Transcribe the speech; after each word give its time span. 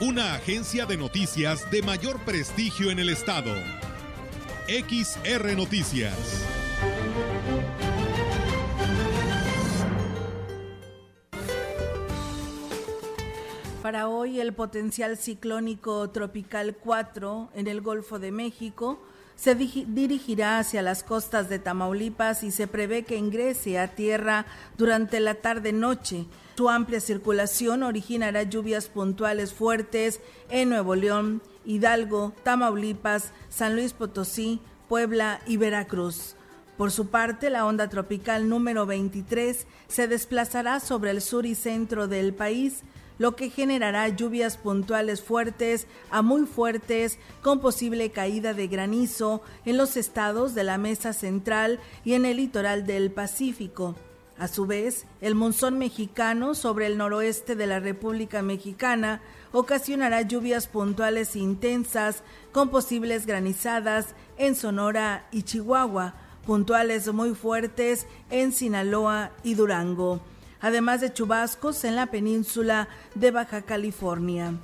una 0.00 0.34
agencia 0.34 0.86
de 0.86 0.96
noticias 0.96 1.70
de 1.70 1.80
mayor 1.80 2.18
prestigio 2.24 2.90
en 2.90 2.98
el 2.98 3.08
estado. 3.10 3.54
XR 4.66 5.56
Noticias. 5.56 6.44
Para 13.82 14.08
hoy 14.08 14.40
el 14.40 14.52
potencial 14.52 15.16
ciclónico 15.16 16.10
tropical 16.10 16.76
4 16.76 17.50
en 17.54 17.68
el 17.68 17.80
Golfo 17.80 18.18
de 18.18 18.32
México 18.32 19.00
se 19.36 19.54
dirigirá 19.54 20.58
hacia 20.58 20.82
las 20.82 21.02
costas 21.02 21.48
de 21.48 21.58
Tamaulipas 21.58 22.42
y 22.42 22.50
se 22.50 22.66
prevé 22.66 23.02
que 23.04 23.16
ingrese 23.16 23.78
a 23.78 23.88
tierra 23.88 24.46
durante 24.78 25.20
la 25.20 25.34
tarde-noche. 25.34 26.26
Su 26.56 26.70
amplia 26.70 27.00
circulación 27.00 27.82
originará 27.82 28.44
lluvias 28.44 28.86
puntuales 28.86 29.52
fuertes 29.52 30.20
en 30.50 30.68
Nuevo 30.68 30.94
León, 30.94 31.42
Hidalgo, 31.64 32.32
Tamaulipas, 32.44 33.32
San 33.48 33.74
Luis 33.74 33.92
Potosí, 33.92 34.60
Puebla 34.88 35.40
y 35.46 35.56
Veracruz. 35.56 36.36
Por 36.76 36.90
su 36.90 37.08
parte, 37.08 37.50
la 37.50 37.66
onda 37.66 37.88
tropical 37.88 38.48
número 38.48 38.86
23 38.86 39.66
se 39.88 40.08
desplazará 40.08 40.80
sobre 40.80 41.10
el 41.10 41.20
sur 41.22 41.46
y 41.46 41.54
centro 41.54 42.08
del 42.08 42.34
país, 42.34 42.82
lo 43.18 43.36
que 43.36 43.50
generará 43.50 44.08
lluvias 44.08 44.56
puntuales 44.56 45.22
fuertes 45.22 45.86
a 46.10 46.22
muy 46.22 46.46
fuertes 46.46 47.18
con 47.42 47.60
posible 47.60 48.10
caída 48.10 48.54
de 48.54 48.66
granizo 48.66 49.42
en 49.64 49.76
los 49.76 49.96
estados 49.96 50.54
de 50.54 50.64
la 50.64 50.78
Mesa 50.78 51.12
Central 51.12 51.80
y 52.04 52.14
en 52.14 52.24
el 52.24 52.38
litoral 52.38 52.86
del 52.86 53.10
Pacífico. 53.10 53.94
A 54.36 54.48
su 54.48 54.66
vez, 54.66 55.06
el 55.20 55.36
monzón 55.36 55.78
mexicano 55.78 56.56
sobre 56.56 56.86
el 56.86 56.98
noroeste 56.98 57.54
de 57.54 57.68
la 57.68 57.78
República 57.78 58.42
Mexicana 58.42 59.20
ocasionará 59.52 60.22
lluvias 60.22 60.66
puntuales 60.66 61.36
intensas 61.36 62.24
con 62.50 62.68
posibles 62.68 63.26
granizadas 63.26 64.08
en 64.36 64.56
Sonora 64.56 65.28
y 65.30 65.44
Chihuahua, 65.44 66.14
puntuales 66.44 67.12
muy 67.12 67.34
fuertes 67.36 68.08
en 68.30 68.50
Sinaloa 68.50 69.30
y 69.44 69.54
Durango 69.54 70.20
además 70.64 71.02
de 71.02 71.12
chubascos 71.12 71.84
en 71.84 71.94
la 71.94 72.06
península 72.06 72.88
de 73.14 73.30
Baja 73.30 73.60
California. 73.60 74.54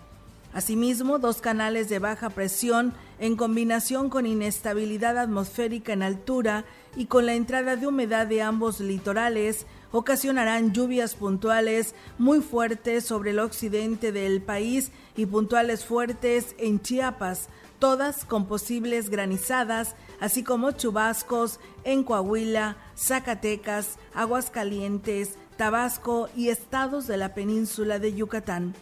Asimismo, 0.54 1.18
dos 1.18 1.42
canales 1.42 1.90
de 1.90 1.98
baja 1.98 2.30
presión 2.30 2.94
en 3.18 3.36
combinación 3.36 4.08
con 4.08 4.24
inestabilidad 4.24 5.18
atmosférica 5.18 5.92
en 5.92 6.02
altura 6.02 6.64
y 6.96 7.04
con 7.04 7.26
la 7.26 7.34
entrada 7.34 7.76
de 7.76 7.86
humedad 7.86 8.26
de 8.26 8.40
ambos 8.40 8.80
litorales 8.80 9.66
ocasionarán 9.92 10.72
lluvias 10.72 11.14
puntuales 11.14 11.94
muy 12.16 12.40
fuertes 12.40 13.04
sobre 13.04 13.32
el 13.32 13.38
occidente 13.38 14.10
del 14.10 14.40
país 14.40 14.92
y 15.16 15.26
puntuales 15.26 15.84
fuertes 15.84 16.54
en 16.56 16.80
Chiapas, 16.80 17.50
todas 17.78 18.24
con 18.24 18.46
posibles 18.46 19.10
granizadas, 19.10 19.96
así 20.18 20.42
como 20.44 20.70
chubascos 20.70 21.60
en 21.84 22.04
Coahuila, 22.04 22.78
Zacatecas, 22.96 23.98
Aguascalientes, 24.14 25.36
Tabasco 25.60 26.30
y 26.34 26.48
estados 26.48 27.06
de 27.06 27.18
la 27.18 27.34
península 27.34 27.98
de 27.98 28.14
Yucatán. 28.14 28.72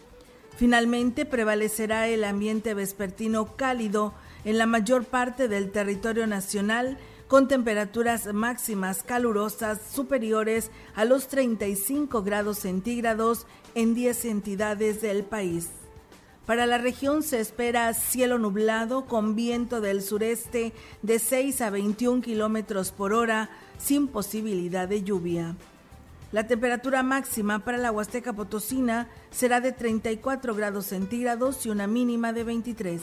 Finalmente 0.55 1.25
prevalecerá 1.25 2.07
el 2.07 2.23
ambiente 2.23 2.73
vespertino 2.73 3.57
cálido 3.57 4.13
en 4.45 4.57
la 4.57 4.65
mayor 4.65 5.03
parte 5.03 5.49
del 5.49 5.71
territorio 5.71 6.25
nacional, 6.25 6.97
con 7.27 7.49
temperaturas 7.49 8.33
máximas 8.33 9.03
calurosas 9.03 9.81
superiores 9.93 10.71
a 10.95 11.03
los 11.03 11.27
35 11.27 12.23
grados 12.23 12.59
centígrados 12.59 13.45
en 13.75 13.93
10 13.93 14.23
entidades 14.23 15.01
del 15.01 15.25
país. 15.25 15.67
Para 16.45 16.65
la 16.65 16.77
región 16.77 17.23
se 17.23 17.41
espera 17.41 17.93
cielo 17.93 18.37
nublado 18.37 19.05
con 19.05 19.35
viento 19.35 19.81
del 19.81 20.01
sureste 20.01 20.71
de 21.01 21.19
6 21.19 21.59
a 21.59 21.71
21 21.71 22.21
kilómetros 22.21 22.93
por 22.93 23.11
hora, 23.11 23.49
sin 23.77 24.07
posibilidad 24.07 24.87
de 24.87 25.03
lluvia. 25.03 25.57
La 26.31 26.45
temperatura 26.45 27.01
máxima 27.01 27.65
para 27.65 27.79
la 27.79 27.91
Huasteca 27.91 28.33
Potosina 28.33 29.07
será 29.31 29.61
de 29.61 29.71
34 29.71 30.53
grados 30.53 30.85
centígrados 30.85 31.65
y 31.65 31.69
una 31.69 31.87
mínima 31.87 32.33
de 32.33 32.43
23. 32.43 33.01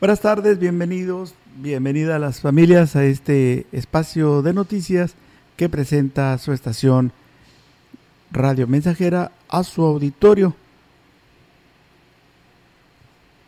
Buenas 0.00 0.20
tardes, 0.20 0.58
bienvenidos, 0.58 1.34
bienvenida 1.58 2.16
a 2.16 2.18
las 2.18 2.40
familias 2.40 2.96
a 2.96 3.04
este 3.04 3.66
espacio 3.70 4.42
de 4.42 4.52
noticias 4.52 5.14
que 5.56 5.68
presenta 5.68 6.36
su 6.38 6.52
estación 6.52 7.12
Radio 8.34 8.66
Mensajera 8.66 9.30
a 9.48 9.62
su 9.62 9.82
auditorio. 9.82 10.54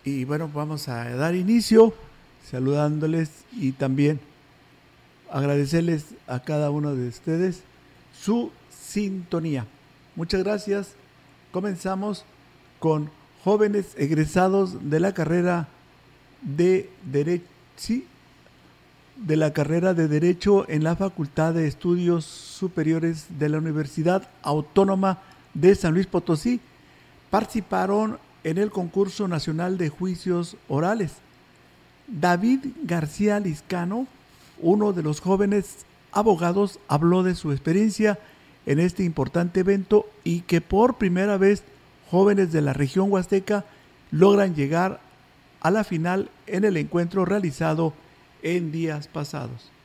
Y 0.05 0.25
bueno, 0.25 0.49
vamos 0.55 0.89
a 0.89 1.11
dar 1.17 1.35
inicio 1.35 1.93
saludándoles 2.49 3.31
y 3.53 3.73
también 3.73 4.21
agradecerles 5.29 6.05
a 6.29 6.39
cada 6.39 6.71
uno 6.71 6.95
de 6.95 7.09
ustedes 7.09 7.63
su 8.17 8.53
sintonía. 8.71 9.67
Muchas 10.15 10.45
gracias. 10.45 10.93
Comenzamos 11.51 12.25
con 12.79 13.11
jóvenes 13.43 13.87
egresados 13.97 14.89
de 14.89 15.01
la 15.01 15.13
carrera 15.13 15.67
de 16.43 16.89
Derecho, 17.03 17.47
de 19.17 19.37
la 19.37 19.53
carrera 19.53 19.95
de 19.95 20.09
Derecho 20.09 20.69
en 20.69 20.85
la 20.85 20.95
Facultad 20.95 21.55
de 21.55 21.67
Estudios 21.67 22.25
Superiores 22.25 23.27
de 23.39 23.49
la 23.49 23.59
Universidad 23.59 24.29
Autónoma 24.43 25.19
de 25.55 25.75
San 25.75 25.95
Luis 25.95 26.07
Potosí 26.07 26.61
participaron 27.31 28.19
en 28.45 28.59
el 28.59 28.71
concurso 28.71 29.27
nacional 29.27 29.79
de 29.79 29.89
juicios 29.89 30.57
orales. 30.69 31.15
David 32.07 32.67
García 32.85 33.41
Liscano, 33.41 34.07
uno 34.61 34.93
de 34.93 35.03
los 35.03 35.21
jóvenes 35.21 35.87
abogados, 36.13 36.79
habló 36.87 37.23
de 37.23 37.35
su 37.35 37.53
experiencia 37.53 38.19
en 38.67 38.79
este 38.79 39.03
importante 39.03 39.61
evento 39.61 40.07
y 40.25 40.43
que 40.43 40.61
por 40.61 40.99
primera 40.99 41.39
vez 41.39 41.63
jóvenes 42.11 42.53
de 42.53 42.61
la 42.61 42.73
región 42.73 43.11
huasteca 43.11 43.65
logran 44.11 44.55
llegar 44.55 45.01
a 45.61 45.71
la 45.71 45.85
final 45.85 46.31
en 46.47 46.65
el 46.65 46.77
encuentro 46.77 47.25
realizado 47.25 47.95
en 48.47 48.71
días 48.71 49.09
pasados. 49.09 49.76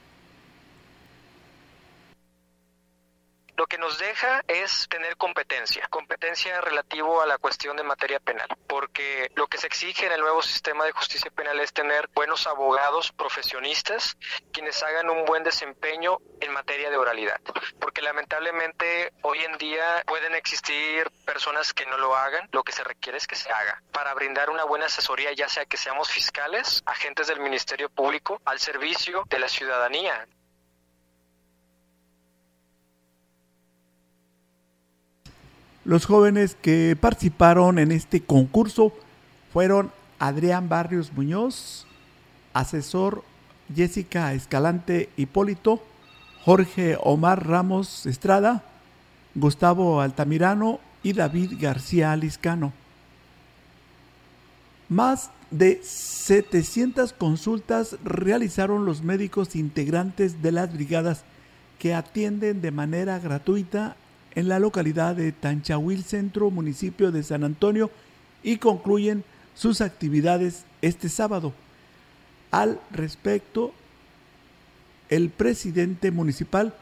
Lo 3.62 3.68
que 3.68 3.78
nos 3.78 4.00
deja 4.00 4.42
es 4.48 4.88
tener 4.90 5.18
competencia, 5.18 5.88
competencia 5.92 6.60
relativo 6.62 7.22
a 7.22 7.28
la 7.28 7.38
cuestión 7.38 7.78
de 7.78 7.84
materia 7.84 8.20
penal, 8.20 8.48
porque 8.66 9.30
lo 9.36 9.46
que 9.46 9.60
se 9.60 9.68
exige 9.68 10.08
en 10.08 10.14
el 10.14 10.22
nuevo 10.22 10.42
sistema 10.42 10.84
de 10.84 10.92
justicia 10.92 11.30
penal 11.30 11.60
es 11.60 11.72
tener 11.72 12.10
buenos 12.16 12.48
abogados 12.48 13.12
profesionistas 13.12 14.18
quienes 14.52 14.82
hagan 14.82 15.12
un 15.12 15.26
buen 15.26 15.44
desempeño 15.44 16.18
en 16.40 16.52
materia 16.54 16.90
de 16.90 16.98
oralidad, 16.98 17.40
porque 17.80 18.02
lamentablemente 18.02 19.14
hoy 19.22 19.38
en 19.44 19.56
día 19.60 20.04
pueden 20.08 20.34
existir 20.34 21.12
personas 21.24 21.72
que 21.72 21.86
no 21.86 22.00
lo 22.00 22.16
hagan, 22.16 22.50
lo 22.52 22.64
que 22.64 22.72
se 22.72 22.84
requiere 22.84 23.20
es 23.20 23.28
que 23.28 23.36
se 23.36 23.52
haga 23.52 23.80
para 23.92 24.16
brindar 24.16 24.50
una 24.50 24.64
buena 24.64 24.88
asesoría, 24.88 25.34
ya 25.34 25.48
sea 25.48 25.68
que 25.68 25.78
seamos 25.78 26.10
fiscales, 26.10 26.82
agentes 26.88 27.28
del 27.28 27.40
Ministerio 27.40 27.92
Público, 27.92 28.42
al 28.44 28.58
servicio 28.58 29.24
de 29.30 29.38
la 29.38 29.48
ciudadanía. 29.48 30.28
Los 35.92 36.06
jóvenes 36.06 36.56
que 36.56 36.98
participaron 36.98 37.78
en 37.78 37.92
este 37.92 38.22
concurso 38.22 38.94
fueron 39.52 39.92
Adrián 40.20 40.70
Barrios 40.70 41.12
Muñoz, 41.12 41.86
asesor 42.54 43.26
Jessica 43.76 44.32
Escalante 44.32 45.10
Hipólito, 45.18 45.84
Jorge 46.46 46.98
Omar 47.04 47.46
Ramos 47.46 48.06
Estrada, 48.06 48.64
Gustavo 49.36 50.00
Altamirano 50.00 50.80
y 51.04 51.12
David 51.12 51.56
García 51.60 52.16
Liscano. 52.16 52.72
Más 54.88 55.30
de 55.50 55.82
700 55.84 57.12
consultas 57.12 57.98
realizaron 58.06 58.86
los 58.86 59.02
médicos 59.02 59.58
integrantes 59.58 60.42
de 60.42 60.54
las 60.54 60.72
brigadas 60.72 61.26
que 61.80 61.94
atienden 61.94 62.62
de 62.62 62.72
manera 62.72 63.20
gratuita 63.20 63.98
en 64.36 64.48
la 64.48 64.60
localidad 64.60 65.16
de 65.16 65.32
Tanchahuil 65.32 66.04
Centro, 66.04 66.52
municipio 66.52 67.12
de 67.12 67.24
San 67.24 67.44
Antonio, 67.44 67.92
y 68.44 68.58
concluyen 68.58 69.24
sus 69.56 69.82
actividades 69.82 70.66
este 70.82 71.10
sábado. 71.10 71.54
Al 72.50 72.80
respecto, 72.92 73.74
el 75.10 75.30
presidente 75.30 76.12
municipal 76.12 76.74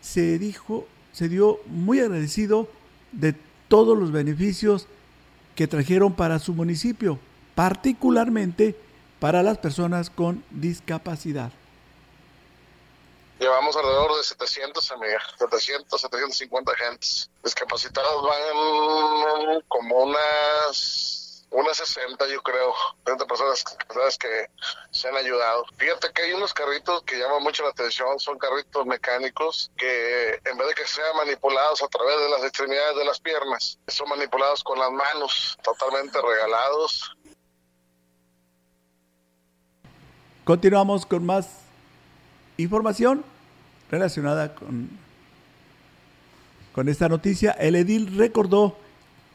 se 0.00 0.38
dijo, 0.38 0.86
se 1.12 1.28
dio 1.28 1.58
muy 1.66 2.00
agradecido 2.00 2.68
de 3.12 3.34
todos 3.68 3.96
los 3.96 4.12
beneficios 4.12 4.86
que 5.54 5.66
trajeron 5.66 6.14
para 6.14 6.38
su 6.38 6.52
municipio, 6.54 7.18
particularmente 7.54 8.76
para 9.20 9.42
las 9.42 9.58
personas 9.58 10.10
con 10.10 10.42
discapacidad. 10.50 11.52
Llevamos 13.44 13.76
alrededor 13.76 14.16
de 14.16 14.24
700, 14.24 14.90
amiga, 14.92 15.20
700, 15.38 16.00
750 16.00 16.72
agentes. 16.72 17.30
Discapacitados 17.42 18.22
van 18.22 19.60
como 19.68 19.96
unas 19.98 21.44
unas 21.50 21.76
60 21.76 22.26
yo 22.28 22.42
creo, 22.42 22.72
30 23.04 23.26
personas, 23.26 23.62
que 24.18 24.46
se 24.92 25.08
han 25.08 25.16
ayudado. 25.16 25.66
Fíjate 25.76 26.10
que 26.14 26.22
hay 26.22 26.32
unos 26.32 26.54
carritos 26.54 27.02
que 27.02 27.18
llaman 27.18 27.42
mucho 27.42 27.64
la 27.64 27.68
atención, 27.68 28.18
son 28.18 28.38
carritos 28.38 28.86
mecánicos 28.86 29.70
que 29.76 30.40
en 30.42 30.56
vez 30.56 30.68
de 30.68 30.74
que 30.76 30.86
sean 30.86 31.14
manipulados 31.14 31.82
a 31.82 31.88
través 31.88 32.18
de 32.18 32.30
las 32.30 32.44
extremidades 32.44 32.96
de 32.96 33.04
las 33.04 33.20
piernas, 33.20 33.78
son 33.88 34.08
manipulados 34.08 34.64
con 34.64 34.78
las 34.78 34.90
manos, 34.90 35.58
totalmente 35.62 36.18
regalados. 36.18 37.14
Continuamos 40.46 41.04
con 41.04 41.26
más 41.26 41.63
información 42.56 43.24
relacionada 43.90 44.54
con, 44.54 44.88
con 46.72 46.88
esta 46.88 47.08
noticia. 47.08 47.52
El 47.52 47.76
edil 47.76 48.16
recordó 48.16 48.76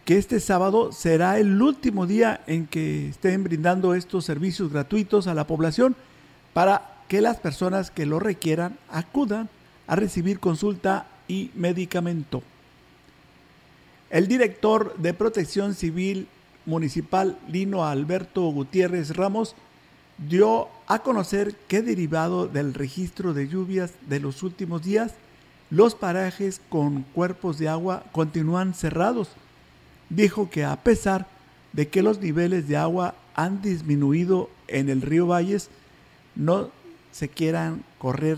que 0.05 0.17
este 0.17 0.39
sábado 0.39 0.91
será 0.91 1.37
el 1.37 1.61
último 1.61 2.07
día 2.07 2.41
en 2.47 2.65
que 2.65 3.09
estén 3.09 3.43
brindando 3.43 3.93
estos 3.93 4.25
servicios 4.25 4.71
gratuitos 4.71 5.27
a 5.27 5.33
la 5.33 5.45
población 5.45 5.95
para 6.53 6.97
que 7.07 7.21
las 7.21 7.37
personas 7.37 7.91
que 7.91 8.05
lo 8.05 8.19
requieran 8.19 8.77
acudan 8.89 9.49
a 9.87 9.95
recibir 9.95 10.39
consulta 10.39 11.07
y 11.27 11.51
medicamento. 11.55 12.43
El 14.09 14.27
director 14.27 14.95
de 14.97 15.13
Protección 15.13 15.75
Civil 15.75 16.27
Municipal, 16.65 17.37
Lino 17.47 17.85
Alberto 17.85 18.41
Gutiérrez 18.49 19.15
Ramos, 19.15 19.55
dio 20.27 20.67
a 20.87 20.99
conocer 20.99 21.55
que 21.67 21.81
derivado 21.81 22.47
del 22.47 22.73
registro 22.73 23.33
de 23.33 23.47
lluvias 23.47 23.91
de 24.07 24.19
los 24.19 24.43
últimos 24.43 24.83
días, 24.83 25.13
los 25.69 25.95
parajes 25.95 26.61
con 26.69 27.03
cuerpos 27.13 27.59
de 27.59 27.69
agua 27.69 28.03
continúan 28.11 28.73
cerrados 28.73 29.29
dijo 30.09 30.49
que 30.49 30.65
a 30.65 30.75
pesar 30.77 31.27
de 31.73 31.87
que 31.87 32.01
los 32.01 32.19
niveles 32.19 32.67
de 32.67 32.77
agua 32.77 33.15
han 33.35 33.61
disminuido 33.61 34.49
en 34.67 34.89
el 34.89 35.01
río 35.01 35.27
Valles, 35.27 35.69
no 36.35 36.69
se 37.11 37.29
quieran 37.29 37.83
correr 37.97 38.37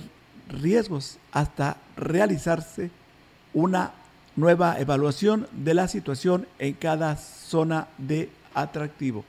riesgos 0.49 1.17
hasta 1.31 1.77
realizarse 1.95 2.91
una 3.53 3.93
nueva 4.35 4.79
evaluación 4.79 5.47
de 5.51 5.73
la 5.73 5.87
situación 5.87 6.47
en 6.59 6.73
cada 6.73 7.15
zona 7.17 7.87
de 7.97 8.29
atractivo. 8.53 9.25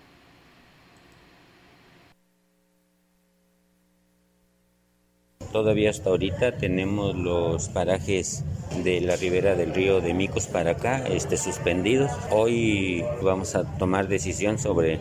Todavía 5.52 5.90
hasta 5.90 6.08
ahorita 6.08 6.56
tenemos 6.56 7.14
los 7.14 7.68
parajes 7.68 8.42
de 8.82 9.02
la 9.02 9.16
ribera 9.16 9.54
del 9.54 9.74
río 9.74 10.00
de 10.00 10.14
Micos 10.14 10.46
para 10.46 10.72
acá 10.72 11.04
este, 11.06 11.36
suspendidos. 11.36 12.10
Hoy 12.30 13.04
vamos 13.22 13.54
a 13.54 13.64
tomar 13.76 14.08
decisión 14.08 14.58
sobre 14.58 15.00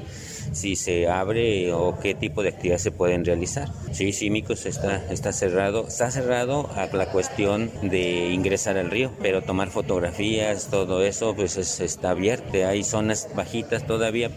si 0.51 0.75
se 0.75 1.07
abre 1.07 1.71
o 1.71 1.97
qué 1.99 2.15
tipo 2.15 2.43
de 2.43 2.49
actividades 2.49 2.81
se 2.81 2.91
pueden 2.91 3.23
realizar. 3.23 3.69
Sí, 3.93 4.11
sí, 4.11 4.29
Micos 4.29 4.65
está, 4.65 5.09
está 5.09 5.31
cerrado. 5.31 5.87
Está 5.87 6.11
cerrado 6.11 6.69
a 6.75 6.87
la 6.87 7.09
cuestión 7.13 7.71
de 7.81 8.31
ingresar 8.33 8.77
al 8.77 8.91
río, 8.91 9.13
pero 9.21 9.41
tomar 9.41 9.69
fotografías, 9.69 10.67
todo 10.69 11.01
eso, 11.01 11.33
pues 11.33 11.57
está 11.57 12.09
abierto. 12.09 12.67
Hay 12.67 12.83
zonas 12.83 13.29
bajitas 13.35 13.87
todavía. 13.87 14.31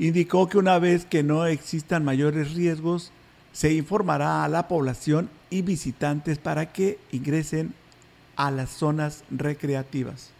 Indicó 0.00 0.48
que 0.48 0.58
una 0.58 0.80
vez 0.80 1.04
que 1.04 1.22
no 1.22 1.46
existan 1.46 2.04
mayores 2.04 2.54
riesgos, 2.54 3.12
se 3.52 3.72
informará 3.72 4.44
a 4.44 4.48
la 4.48 4.68
población 4.68 5.30
y 5.50 5.62
visitantes 5.62 6.38
para 6.38 6.72
que 6.72 6.98
ingresen 7.12 7.74
a 8.36 8.50
las 8.50 8.70
zonas 8.70 9.24
recreativas. 9.30 10.32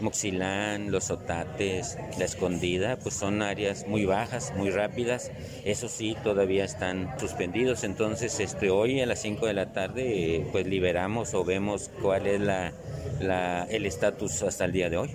Moxilán, 0.00 0.92
los 0.92 1.10
otates, 1.10 1.96
la 2.18 2.24
escondida, 2.24 2.96
pues 2.98 3.14
son 3.14 3.42
áreas 3.42 3.86
muy 3.86 4.04
bajas, 4.04 4.52
muy 4.56 4.70
rápidas. 4.70 5.30
Eso 5.64 5.88
sí, 5.88 6.16
todavía 6.22 6.64
están 6.64 7.10
suspendidos. 7.18 7.84
Entonces, 7.84 8.38
este, 8.40 8.70
hoy 8.70 9.00
a 9.00 9.06
las 9.06 9.22
5 9.22 9.46
de 9.46 9.52
la 9.52 9.72
tarde, 9.72 10.46
pues 10.52 10.66
liberamos 10.66 11.34
o 11.34 11.44
vemos 11.44 11.90
cuál 12.00 12.26
es 12.26 12.40
la, 12.40 13.66
el 13.68 13.86
estatus 13.86 14.42
hasta 14.42 14.64
el 14.64 14.72
día 14.72 14.90
de 14.90 14.96
hoy. 14.96 15.10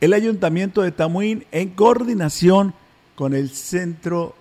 El 0.00 0.12
Ayuntamiento 0.12 0.82
de 0.82 0.92
Tamuín, 0.92 1.46
en 1.52 1.70
coordinación 1.70 2.74
con 3.14 3.34
el 3.34 3.50
Centro 3.50 4.34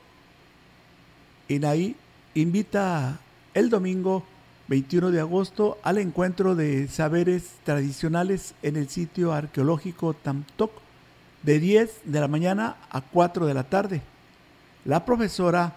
INAI 1.48 1.96
invita 2.34 3.20
el 3.54 3.70
domingo 3.70 4.24
21 4.68 5.12
de 5.12 5.20
agosto 5.20 5.78
al 5.84 6.00
encuentro 6.00 6.56
de 6.56 6.88
saberes 6.88 7.52
tradicionales 7.64 8.56
en 8.64 8.78
el 8.78 8.90
sitio 8.90 9.32
arqueológico 9.32 10.16
Tamtoc 10.16 10.72
de 11.44 11.60
10 11.60 12.02
de 12.06 12.20
la 12.20 12.28
mañana 12.28 12.78
a 12.90 13.02
4 13.02 13.46
de 13.46 13.54
la 13.54 13.64
tarde. 13.64 14.02
La 14.86 15.06
profesora 15.06 15.76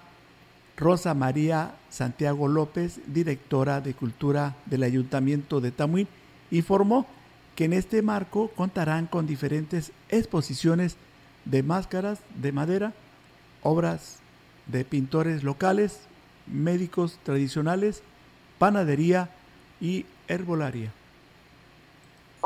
Rosa 0.76 1.12
María 1.12 1.74
Santiago 1.90 2.48
López, 2.48 3.00
directora 3.06 3.82
de 3.82 3.92
Cultura 3.92 4.56
del 4.64 4.84
Ayuntamiento 4.84 5.60
de 5.60 5.70
Tamuín, 5.70 6.08
informó 6.50 7.06
que 7.56 7.66
en 7.66 7.74
este 7.74 8.00
marco 8.00 8.48
contarán 8.56 9.06
con 9.06 9.26
diferentes 9.26 9.92
exposiciones 10.08 10.96
de 11.44 11.62
máscaras 11.62 12.20
de 12.40 12.52
madera, 12.52 12.94
obras 13.62 14.20
de 14.68 14.84
pintores 14.84 15.42
locales, 15.42 16.00
médicos 16.46 17.18
tradicionales, 17.24 18.02
panadería 18.58 19.30
y 19.80 20.06
herbolaria 20.28 20.92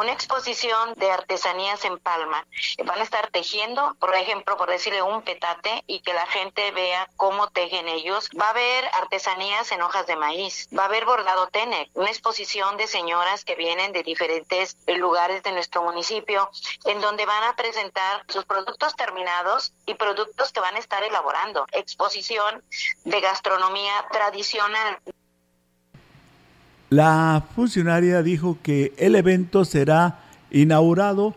una 0.02 0.12
exposición 0.12 0.94
de 0.96 1.12
artesanías 1.12 1.84
en 1.84 1.96
Palma. 1.96 2.44
Van 2.84 2.98
a 2.98 3.04
estar 3.04 3.30
tejiendo, 3.30 3.94
por 4.00 4.12
ejemplo, 4.16 4.56
por 4.56 4.68
decirle 4.68 5.00
un 5.00 5.22
petate 5.22 5.84
y 5.86 6.00
que 6.00 6.12
la 6.12 6.26
gente 6.26 6.72
vea 6.72 7.08
cómo 7.16 7.48
tejen 7.50 7.88
ellos. 7.88 8.28
Va 8.38 8.46
a 8.46 8.50
haber 8.50 8.84
artesanías 8.94 9.70
en 9.70 9.80
hojas 9.80 10.08
de 10.08 10.16
maíz, 10.16 10.68
va 10.76 10.82
a 10.82 10.86
haber 10.86 11.04
bordado 11.04 11.46
tene, 11.48 11.88
una 11.94 12.10
exposición 12.10 12.76
de 12.76 12.88
señoras 12.88 13.44
que 13.44 13.54
vienen 13.54 13.92
de 13.92 14.02
diferentes 14.02 14.76
lugares 14.88 15.44
de 15.44 15.52
nuestro 15.52 15.84
municipio, 15.84 16.50
en 16.84 17.00
donde 17.00 17.24
van 17.24 17.44
a 17.44 17.54
presentar 17.54 18.24
sus 18.26 18.44
productos 18.44 18.96
terminados 18.96 19.72
y 19.86 19.94
productos 19.94 20.50
que 20.50 20.60
van 20.60 20.74
a 20.74 20.80
estar 20.80 21.04
elaborando. 21.04 21.64
Exposición 21.70 22.64
de 23.04 23.20
gastronomía 23.20 24.04
tradicional. 24.10 24.98
La 26.92 27.42
funcionaria 27.54 28.22
dijo 28.22 28.58
que 28.62 28.92
el 28.98 29.16
evento 29.16 29.64
será 29.64 30.18
inaugurado 30.50 31.34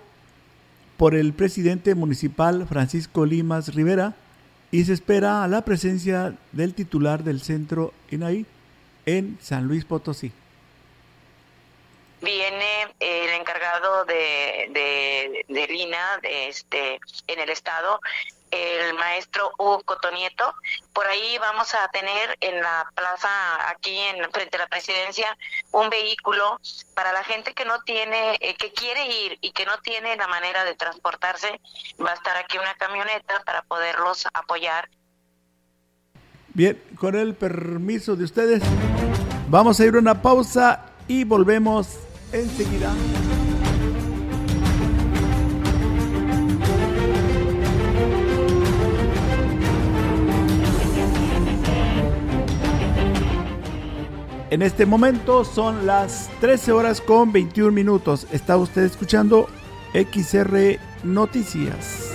por 0.97 1.15
el 1.15 1.31
presidente 1.31 1.95
municipal 1.95 2.67
Francisco 2.67 3.25
Limas 3.25 3.73
Rivera 3.73 4.15
y 4.69 4.83
se 4.83 4.91
espera 4.91 5.47
la 5.47 5.63
presencia 5.63 6.35
del 6.51 6.73
titular 6.73 7.23
del 7.23 7.39
centro 7.39 7.93
INAI 8.11 8.45
en 9.05 9.37
San 9.41 9.65
Luis 9.65 9.85
Potosí. 9.85 10.33
Viene 12.21 12.93
el 12.99 13.29
encargado 13.39 14.03
de, 14.03 14.67
de, 14.73 16.49
este, 16.49 16.99
en 17.27 17.39
el 17.39 17.49
estado 17.49 18.01
el 18.51 18.93
maestro 18.95 19.51
Hugo 19.57 19.81
Cotonieto. 19.83 20.53
Por 20.93 21.05
ahí 21.07 21.37
vamos 21.39 21.73
a 21.73 21.87
tener 21.89 22.37
en 22.41 22.61
la 22.61 22.89
plaza, 22.95 23.69
aquí 23.69 23.97
en 23.97 24.29
frente 24.31 24.57
a 24.57 24.61
la 24.61 24.67
presidencia, 24.67 25.37
un 25.71 25.89
vehículo 25.89 26.59
para 26.93 27.11
la 27.13 27.23
gente 27.23 27.53
que 27.53 27.65
no 27.65 27.81
tiene, 27.83 28.37
eh, 28.39 28.55
que 28.55 28.71
quiere 28.71 29.07
ir 29.07 29.37
y 29.41 29.51
que 29.51 29.65
no 29.65 29.77
tiene 29.83 30.15
la 30.15 30.27
manera 30.27 30.63
de 30.63 30.75
transportarse. 30.75 31.59
Va 32.03 32.11
a 32.11 32.15
estar 32.15 32.37
aquí 32.37 32.57
una 32.57 32.75
camioneta 32.75 33.41
para 33.45 33.61
poderlos 33.63 34.25
apoyar. 34.33 34.89
Bien, 36.53 36.81
con 36.97 37.15
el 37.15 37.35
permiso 37.35 38.15
de 38.15 38.23
ustedes, 38.23 38.63
vamos 39.49 39.79
a 39.79 39.85
ir 39.85 39.95
a 39.95 39.99
una 39.99 40.21
pausa 40.21 40.85
y 41.07 41.25
volvemos 41.25 41.99
enseguida. 42.31 42.93
En 54.55 54.61
este 54.61 54.85
momento 54.85 55.43
son 55.43 55.85
las 55.85 56.29
13 56.39 56.71
horas 56.71 57.01
con 57.01 57.33
21 57.33 57.73
minutos. 57.73 58.25
Está 58.31 58.55
usted 58.55 58.83
escuchando 58.83 59.49
XR 59.93 60.79
Noticias. 61.03 62.14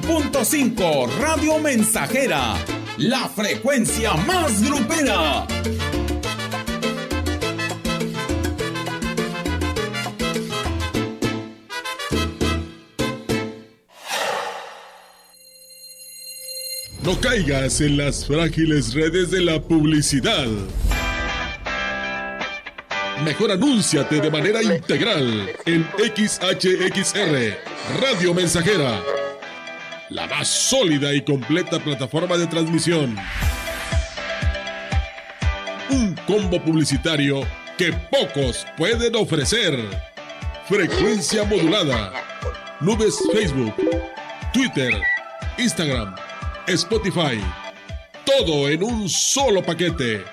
100.5 0.00 1.08
Radio 1.18 1.58
Mensajera, 1.58 2.56
la 2.98 3.28
frecuencia 3.28 4.14
más 4.14 4.62
grupera. 4.62 5.46
No 17.02 17.20
caigas 17.20 17.80
en 17.80 17.96
las 17.96 18.26
frágiles 18.26 18.94
redes 18.94 19.30
de 19.30 19.42
la 19.42 19.60
publicidad. 19.60 20.46
Mejor 23.24 23.52
anúnciate 23.52 24.20
de 24.20 24.30
manera 24.30 24.62
integral 24.62 25.50
en 25.66 25.86
XHXR, 25.98 27.56
Radio 28.00 28.32
Mensajera 28.34 29.19
la 30.10 30.26
más 30.26 30.48
sólida 30.48 31.14
y 31.14 31.22
completa 31.22 31.78
plataforma 31.78 32.36
de 32.36 32.46
transmisión. 32.46 33.16
Un 35.88 36.14
combo 36.26 36.62
publicitario 36.62 37.42
que 37.78 37.92
pocos 37.92 38.66
pueden 38.76 39.14
ofrecer. 39.16 39.78
Frecuencia 40.68 41.44
modulada. 41.44 42.12
Nubes 42.80 43.18
Facebook, 43.32 43.74
Twitter, 44.52 44.92
Instagram, 45.58 46.14
Spotify. 46.66 47.40
Todo 48.24 48.68
en 48.68 48.82
un 48.82 49.08
solo 49.08 49.62
paquete. 49.62 50.24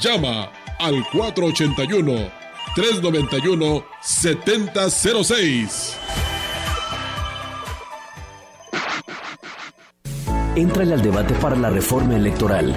Llama 0.00 0.50
al 0.78 1.04
481 1.12 2.30
391 2.74 3.84
7006. 4.00 5.97
Entrale 10.56 10.94
al 10.94 11.02
debate 11.02 11.34
para 11.34 11.56
la 11.56 11.70
reforma 11.70 12.16
electoral. 12.16 12.74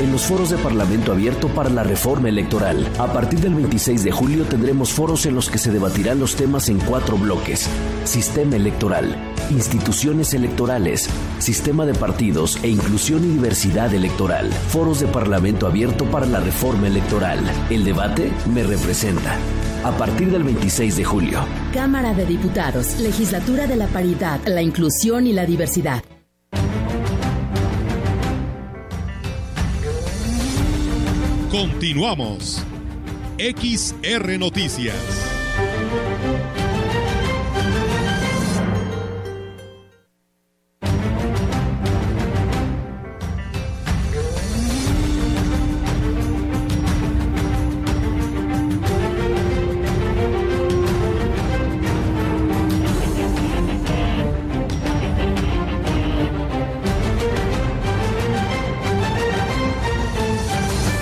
En 0.00 0.12
los 0.12 0.22
foros 0.26 0.50
de 0.50 0.58
Parlamento 0.58 1.10
Abierto 1.10 1.48
para 1.48 1.68
la 1.70 1.82
Reforma 1.82 2.28
Electoral, 2.28 2.88
a 2.98 3.12
partir 3.12 3.40
del 3.40 3.54
26 3.54 4.04
de 4.04 4.12
julio 4.12 4.44
tendremos 4.44 4.92
foros 4.92 5.26
en 5.26 5.34
los 5.34 5.50
que 5.50 5.58
se 5.58 5.72
debatirán 5.72 6.20
los 6.20 6.36
temas 6.36 6.68
en 6.68 6.78
cuatro 6.78 7.18
bloques. 7.18 7.68
Sistema 8.04 8.54
electoral, 8.54 9.16
instituciones 9.50 10.34
electorales, 10.34 11.10
sistema 11.40 11.84
de 11.84 11.94
partidos 11.94 12.62
e 12.62 12.68
inclusión 12.68 13.24
y 13.24 13.32
diversidad 13.32 13.92
electoral. 13.92 14.52
Foros 14.52 15.00
de 15.00 15.08
Parlamento 15.08 15.66
Abierto 15.66 16.04
para 16.04 16.26
la 16.26 16.38
Reforma 16.38 16.86
Electoral. 16.86 17.40
El 17.68 17.84
debate 17.84 18.30
me 18.54 18.62
representa. 18.62 19.36
A 19.82 19.90
partir 19.98 20.30
del 20.30 20.44
26 20.44 20.96
de 20.96 21.04
julio. 21.04 21.40
Cámara 21.74 22.14
de 22.14 22.24
Diputados, 22.24 23.00
Legislatura 23.00 23.66
de 23.66 23.76
la 23.76 23.88
Paridad, 23.88 24.40
la 24.46 24.62
Inclusión 24.62 25.26
y 25.26 25.32
la 25.32 25.44
Diversidad. 25.44 26.04
Continuamos. 31.50 32.62
XR 33.38 34.38
Noticias. 34.38 35.27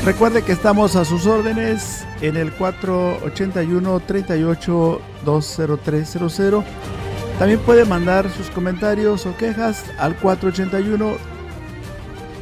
Recuerde 0.07 0.43
que 0.43 0.53
estamos 0.53 0.95
a 0.95 1.05
sus 1.05 1.27
órdenes 1.27 2.07
en 2.21 2.37
el 2.37 2.53
481 2.53 4.01
38 4.07 5.01
20300. 5.25 6.65
También 7.41 7.59
puede 7.59 7.85
mandar 7.85 8.31
sus 8.31 8.49
comentarios 8.51 9.27
o 9.27 9.37
quejas 9.37 9.85
al 9.99 10.15
481 10.15 11.17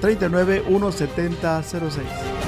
39 0.02 0.64
17006. 0.68 2.43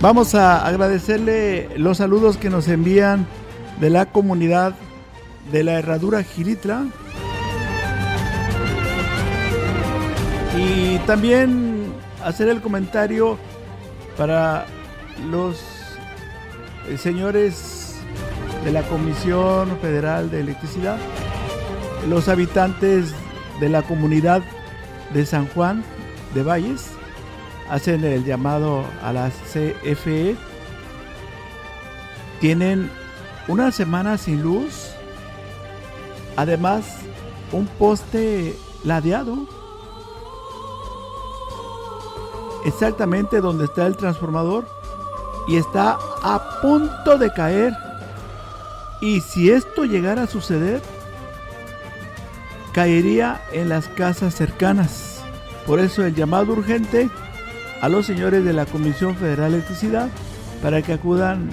Vamos 0.00 0.34
a 0.34 0.66
agradecerle 0.66 1.70
los 1.78 1.96
saludos 1.96 2.36
que 2.36 2.50
nos 2.50 2.68
envían 2.68 3.26
de 3.80 3.88
la 3.88 4.06
comunidad 4.06 4.74
de 5.50 5.64
la 5.64 5.78
Herradura 5.78 6.22
Giritla. 6.22 6.86
Y 10.58 10.98
también 11.06 11.92
hacer 12.22 12.48
el 12.48 12.60
comentario 12.60 13.38
para 14.18 14.66
los 15.30 15.60
eh, 16.88 16.98
señores 16.98 17.94
de 18.64 18.72
la 18.72 18.82
Comisión 18.82 19.78
Federal 19.80 20.30
de 20.30 20.40
Electricidad, 20.40 20.98
los 22.08 22.28
habitantes 22.28 23.14
de 23.60 23.68
la 23.70 23.82
comunidad 23.82 24.42
de 25.14 25.24
San 25.24 25.46
Juan 25.48 25.82
de 26.34 26.42
Valles, 26.42 26.95
hacen 27.70 28.04
el 28.04 28.24
llamado 28.24 28.84
a 29.02 29.12
la 29.12 29.30
CFE. 29.30 30.36
Tienen 32.40 32.90
una 33.48 33.72
semana 33.72 34.18
sin 34.18 34.42
luz. 34.42 34.90
Además, 36.36 36.84
un 37.52 37.66
poste 37.66 38.56
ladeado. 38.84 39.46
Exactamente 42.64 43.40
donde 43.40 43.64
está 43.64 43.86
el 43.86 43.96
transformador. 43.96 44.66
Y 45.48 45.56
está 45.56 45.98
a 46.22 46.60
punto 46.60 47.18
de 47.18 47.32
caer. 47.32 47.72
Y 49.00 49.20
si 49.20 49.50
esto 49.50 49.84
llegara 49.84 50.22
a 50.24 50.26
suceder, 50.26 50.82
caería 52.76 53.40
en 53.52 53.70
las 53.70 53.88
casas 53.88 54.34
cercanas 54.34 55.22
Por 55.66 55.80
eso 55.80 56.04
el 56.04 56.14
llamado 56.14 56.52
urgente 56.52 57.08
a 57.80 57.88
los 57.88 58.06
señores 58.06 58.44
de 58.44 58.52
la 58.52 58.66
Comisión 58.66 59.16
Federal 59.16 59.52
de 59.52 59.58
Electricidad 59.58 60.08
para 60.62 60.82
que 60.82 60.94
acudan 60.94 61.50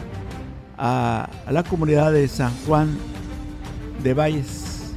a, 0.78 1.30
la 1.50 1.64
comunidad 1.64 2.12
de 2.12 2.28
San 2.28 2.52
Juan 2.66 2.98
de 4.02 4.14
Valles. 4.14 4.94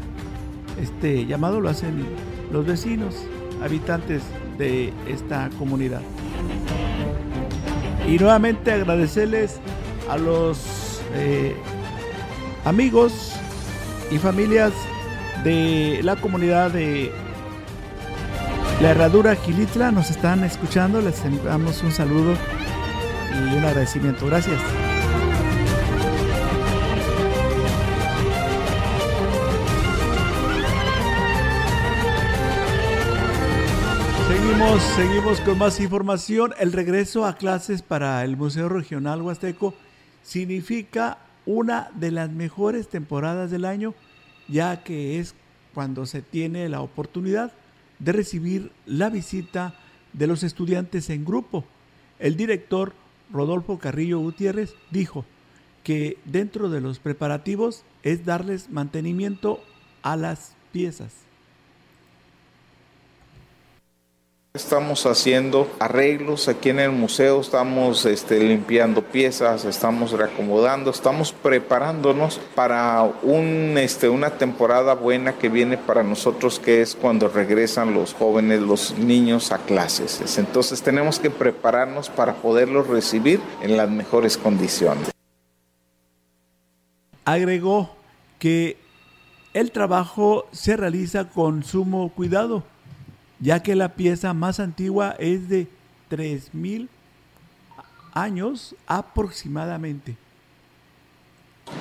Este 0.80 1.26
llamado 1.26 1.60
lo 1.60 1.68
hacen 1.68 2.06
los 2.52 2.66
vecinos, 2.66 3.14
habitantes 3.62 4.22
de 4.58 4.92
esta 5.08 5.50
comunidad. 5.58 6.00
Y 8.08 8.18
nuevamente 8.18 8.72
agradecerles 8.72 9.58
a 10.08 10.16
los 10.16 11.00
eh, 11.14 11.56
amigos 12.64 13.32
y 14.10 14.18
familias 14.18 14.72
de 15.42 16.00
la 16.02 16.16
comunidad 16.16 16.70
de 16.70 17.10
la 18.80 18.90
Herradura 18.90 19.34
Gilitla 19.36 19.90
nos 19.90 20.10
están 20.10 20.44
escuchando, 20.44 21.00
les 21.00 21.24
enviamos 21.24 21.82
un 21.82 21.92
saludo 21.92 22.34
y 23.32 23.56
un 23.56 23.64
agradecimiento. 23.64 24.26
Gracias. 24.26 24.60
Seguimos, 34.28 34.82
seguimos 34.82 35.40
con 35.40 35.58
más 35.58 35.80
información. 35.80 36.52
El 36.58 36.72
regreso 36.72 37.24
a 37.24 37.36
clases 37.36 37.80
para 37.80 38.22
el 38.24 38.36
Museo 38.36 38.68
Regional 38.68 39.22
Huasteco 39.22 39.74
significa 40.22 41.18
una 41.46 41.88
de 41.94 42.10
las 42.10 42.30
mejores 42.30 42.88
temporadas 42.88 43.50
del 43.50 43.64
año, 43.64 43.94
ya 44.48 44.82
que 44.82 45.18
es 45.18 45.34
cuando 45.72 46.04
se 46.04 46.20
tiene 46.20 46.68
la 46.68 46.82
oportunidad 46.82 47.52
de 47.98 48.12
recibir 48.12 48.72
la 48.86 49.10
visita 49.10 49.74
de 50.12 50.26
los 50.26 50.42
estudiantes 50.42 51.10
en 51.10 51.24
grupo. 51.24 51.64
El 52.18 52.36
director 52.36 52.92
Rodolfo 53.32 53.78
Carrillo 53.78 54.18
Gutiérrez 54.18 54.74
dijo 54.90 55.24
que 55.84 56.18
dentro 56.24 56.68
de 56.68 56.80
los 56.80 56.98
preparativos 56.98 57.84
es 58.02 58.24
darles 58.24 58.70
mantenimiento 58.70 59.60
a 60.02 60.16
las 60.16 60.54
piezas. 60.72 61.25
Estamos 64.56 65.04
haciendo 65.04 65.70
arreglos 65.78 66.48
aquí 66.48 66.70
en 66.70 66.80
el 66.80 66.90
museo, 66.90 67.42
estamos 67.42 68.06
este, 68.06 68.40
limpiando 68.40 69.02
piezas, 69.02 69.66
estamos 69.66 70.12
reacomodando, 70.12 70.90
estamos 70.90 71.32
preparándonos 71.32 72.40
para 72.54 73.02
un, 73.22 73.74
este, 73.76 74.08
una 74.08 74.30
temporada 74.30 74.94
buena 74.94 75.34
que 75.34 75.50
viene 75.50 75.76
para 75.76 76.02
nosotros, 76.02 76.58
que 76.58 76.80
es 76.80 76.94
cuando 76.94 77.28
regresan 77.28 77.92
los 77.92 78.14
jóvenes, 78.14 78.62
los 78.62 78.96
niños 78.96 79.52
a 79.52 79.58
clases. 79.58 80.38
Entonces 80.38 80.80
tenemos 80.80 81.18
que 81.18 81.28
prepararnos 81.28 82.08
para 82.08 82.36
poderlos 82.36 82.86
recibir 82.86 83.40
en 83.60 83.76
las 83.76 83.90
mejores 83.90 84.38
condiciones. 84.38 85.10
Agregó 87.26 87.94
que 88.38 88.78
el 89.52 89.70
trabajo 89.70 90.46
se 90.50 90.78
realiza 90.78 91.28
con 91.28 91.62
sumo 91.62 92.08
cuidado 92.08 92.62
ya 93.40 93.62
que 93.62 93.76
la 93.76 93.94
pieza 93.94 94.32
más 94.34 94.60
antigua 94.60 95.16
es 95.18 95.48
de 95.48 95.68
3.000 96.10 96.88
años 98.12 98.74
aproximadamente. 98.86 100.16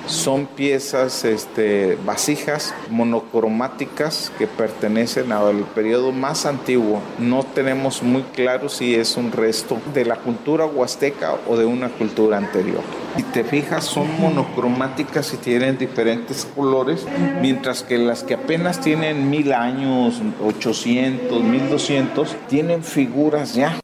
Son 0.06 0.46
piezas, 0.46 1.24
este, 1.24 1.98
vasijas 2.06 2.72
monocromáticas 2.90 4.32
que 4.38 4.46
pertenecen 4.46 5.32
al 5.32 5.64
periodo 5.74 6.12
más 6.12 6.46
antiguo. 6.46 7.02
No 7.18 7.42
tenemos 7.42 8.04
muy 8.04 8.22
claro 8.22 8.68
si 8.68 8.94
es 8.94 9.16
un 9.16 9.32
resto 9.32 9.78
de 9.92 10.04
la 10.04 10.14
cultura 10.16 10.64
huasteca 10.64 11.34
o 11.48 11.56
de 11.56 11.64
una 11.64 11.88
cultura 11.88 12.36
anterior. 12.36 12.82
Si 13.16 13.24
te 13.24 13.42
fijas, 13.42 13.84
son 13.84 14.08
monocromáticas 14.20 15.34
y 15.34 15.38
tienen 15.38 15.76
diferentes 15.76 16.46
colores, 16.54 17.04
mientras 17.42 17.82
que 17.82 17.98
las 17.98 18.22
que 18.22 18.34
apenas 18.34 18.80
tienen 18.80 19.28
mil 19.28 19.52
años, 19.52 20.22
800, 20.40 21.42
1200, 21.42 22.36
tienen 22.48 22.84
figuras 22.84 23.54
ya. 23.54 23.80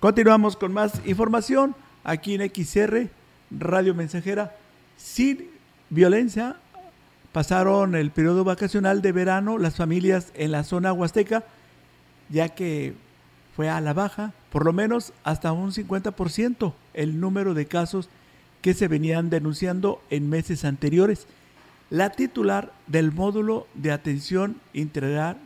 Continuamos 0.00 0.56
con 0.56 0.72
más 0.72 1.00
información 1.06 1.76
aquí 2.02 2.34
en 2.34 2.50
XR 2.52 3.08
Radio 3.50 3.94
Mensajera 3.94 4.56
sin 4.96 5.48
violencia. 5.90 6.56
Pasaron 7.32 7.94
el 7.94 8.10
periodo 8.10 8.44
vacacional 8.44 9.02
de 9.02 9.12
verano 9.12 9.58
las 9.58 9.76
familias 9.76 10.32
en 10.34 10.52
la 10.52 10.64
zona 10.64 10.92
huasteca, 10.92 11.44
ya 12.30 12.48
que 12.48 12.94
fue 13.54 13.68
a 13.68 13.80
la 13.80 13.92
baja, 13.92 14.32
por 14.50 14.64
lo 14.64 14.72
menos 14.72 15.12
hasta 15.24 15.52
un 15.52 15.72
50% 15.72 16.72
el 16.94 17.20
número 17.20 17.54
de 17.54 17.66
casos 17.66 18.08
que 18.62 18.74
se 18.74 18.88
venían 18.88 19.30
denunciando 19.30 20.02
en 20.10 20.28
meses 20.28 20.64
anteriores. 20.64 21.26
La 21.88 22.10
titular 22.10 22.72
del 22.86 23.12
módulo 23.12 23.66
de 23.74 23.92
atención 23.92 24.56
integral 24.72 25.36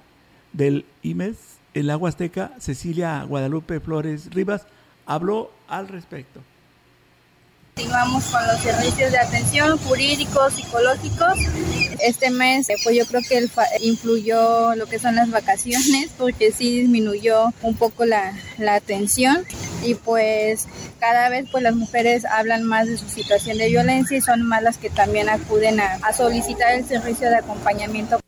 del 0.52 0.86
IMES 1.02 1.58
en 1.74 1.86
la 1.86 1.96
Huasteca, 1.96 2.52
Cecilia 2.58 3.22
Guadalupe 3.24 3.78
Flores 3.80 4.30
Rivas, 4.32 4.66
habló 5.06 5.50
al 5.68 5.88
respecto. 5.88 6.40
Continuamos 7.74 8.24
con 8.26 8.46
los 8.46 8.60
servicios 8.60 9.10
de 9.10 9.18
atención 9.18 9.78
jurídicos, 9.78 10.54
psicológicos. 10.54 11.38
Este 12.00 12.30
mes, 12.30 12.68
eh, 12.68 12.74
pues 12.82 12.96
yo 12.96 13.06
creo 13.06 13.22
que 13.26 13.48
influyó 13.80 14.74
lo 14.74 14.86
que 14.86 14.98
son 14.98 15.14
las 15.16 15.30
vacaciones, 15.30 16.10
porque 16.18 16.52
sí 16.52 16.80
disminuyó 16.80 17.46
un 17.62 17.76
poco 17.76 18.04
la, 18.04 18.34
la 18.58 18.74
atención 18.74 19.44
y 19.82 19.94
pues 19.94 20.66
cada 20.98 21.30
vez 21.30 21.48
pues 21.50 21.62
las 21.62 21.74
mujeres 21.74 22.24
hablan 22.26 22.64
más 22.64 22.86
de 22.86 22.98
su 22.98 23.08
situación 23.08 23.56
de 23.56 23.68
violencia 23.68 24.18
y 24.18 24.20
son 24.20 24.42
más 24.42 24.62
las 24.62 24.76
que 24.76 24.90
también 24.90 25.28
acuden 25.28 25.80
a, 25.80 25.94
a 26.02 26.12
solicitar 26.12 26.72
el 26.72 26.84
servicio 26.84 27.30
de 27.30 27.36
acompañamiento. 27.36 28.20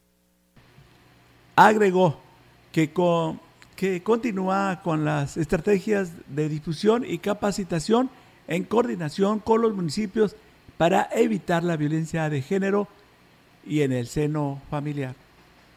Agregó 1.56 2.18
que, 2.72 2.92
con, 2.92 3.40
que 3.76 4.02
continúa 4.02 4.80
con 4.82 5.04
las 5.04 5.36
estrategias 5.36 6.10
de 6.28 6.48
difusión 6.48 7.04
y 7.06 7.18
capacitación 7.18 8.10
en 8.48 8.64
coordinación 8.64 9.38
con 9.38 9.62
los 9.62 9.74
municipios 9.74 10.36
para 10.76 11.08
evitar 11.12 11.62
la 11.62 11.76
violencia 11.76 12.28
de 12.28 12.42
género 12.42 12.88
y 13.66 13.82
en 13.82 13.92
el 13.92 14.06
seno 14.06 14.60
familiar. 14.70 15.14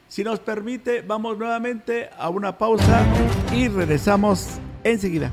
Si 0.08 0.24
nos 0.24 0.40
permite, 0.40 1.02
vamos 1.02 1.38
nuevamente 1.38 2.10
a 2.18 2.30
una 2.30 2.58
pausa 2.58 3.06
y 3.54 3.68
regresamos 3.68 4.60
enseguida. 4.84 5.32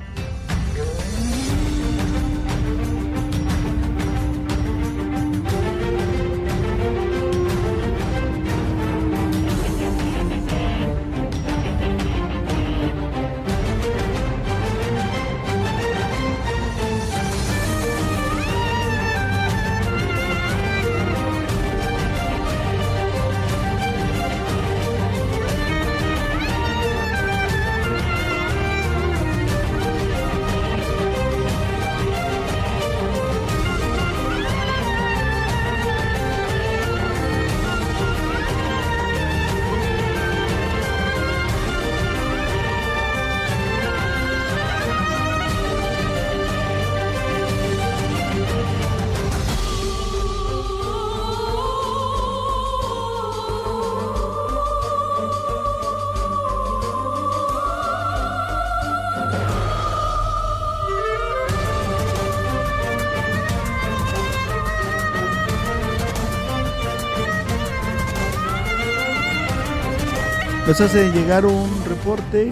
Nos 70.73 70.81
hace 70.81 71.13
llegar 71.13 71.45
un 71.45 71.85
reporte. 71.85 72.49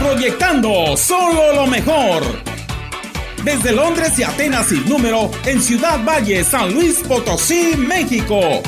Proyectando 0.00 0.96
solo 0.96 1.54
lo 1.54 1.66
mejor 1.66 2.22
desde 3.46 3.70
Londres 3.70 4.18
y 4.18 4.24
Atenas 4.24 4.66
sin 4.66 4.88
número 4.88 5.30
en 5.44 5.62
Ciudad 5.62 6.04
Valle, 6.04 6.42
San 6.42 6.74
Luis 6.74 6.96
Potosí, 7.06 7.74
México. 7.76 8.60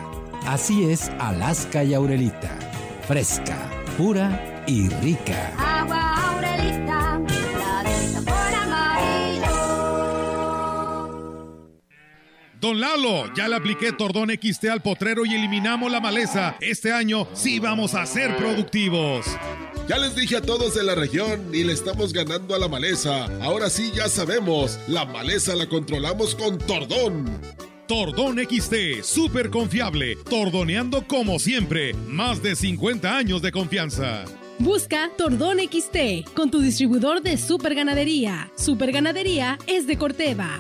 Así 0.47 0.89
es 0.89 1.09
Alaska 1.19 1.83
y 1.83 1.93
Aurelita. 1.93 2.57
Fresca, 3.07 3.57
pura 3.97 4.63
y 4.67 4.89
rica. 4.89 5.70
Don 12.61 12.79
Lalo, 12.79 13.33
ya 13.33 13.47
le 13.47 13.55
apliqué 13.55 13.91
Tordón 13.91 14.29
XT 14.29 14.65
al 14.65 14.83
potrero 14.83 15.25
y 15.25 15.33
eliminamos 15.33 15.91
la 15.91 15.99
maleza. 15.99 16.57
Este 16.61 16.91
año 16.91 17.27
sí 17.33 17.57
vamos 17.57 17.95
a 17.95 18.05
ser 18.05 18.37
productivos. 18.37 19.25
Ya 19.87 19.97
les 19.97 20.15
dije 20.15 20.37
a 20.37 20.41
todos 20.43 20.75
de 20.75 20.83
la 20.83 20.93
región 20.93 21.49
y 21.51 21.63
le 21.63 21.73
estamos 21.73 22.13
ganando 22.13 22.53
a 22.53 22.59
la 22.59 22.67
maleza. 22.67 23.25
Ahora 23.41 23.71
sí 23.71 23.91
ya 23.95 24.07
sabemos, 24.07 24.77
la 24.87 25.05
maleza 25.05 25.55
la 25.55 25.67
controlamos 25.67 26.35
con 26.35 26.59
Tordón. 26.59 27.25
Tordón 27.87 28.37
XT, 28.37 29.01
súper 29.01 29.49
confiable, 29.49 30.15
tordoneando 30.29 31.07
como 31.07 31.39
siempre, 31.39 31.95
más 32.05 32.43
de 32.43 32.55
50 32.55 33.17
años 33.17 33.41
de 33.41 33.51
confianza. 33.51 34.25
Busca 34.59 35.09
Tordón 35.17 35.57
XT 35.57 36.31
con 36.35 36.51
tu 36.51 36.61
distribuidor 36.61 37.23
de 37.23 37.37
Super 37.37 37.73
Ganadería. 37.73 38.51
Super 38.55 38.91
Ganadería 38.91 39.57
es 39.65 39.87
de 39.87 39.97
Corteva. 39.97 40.59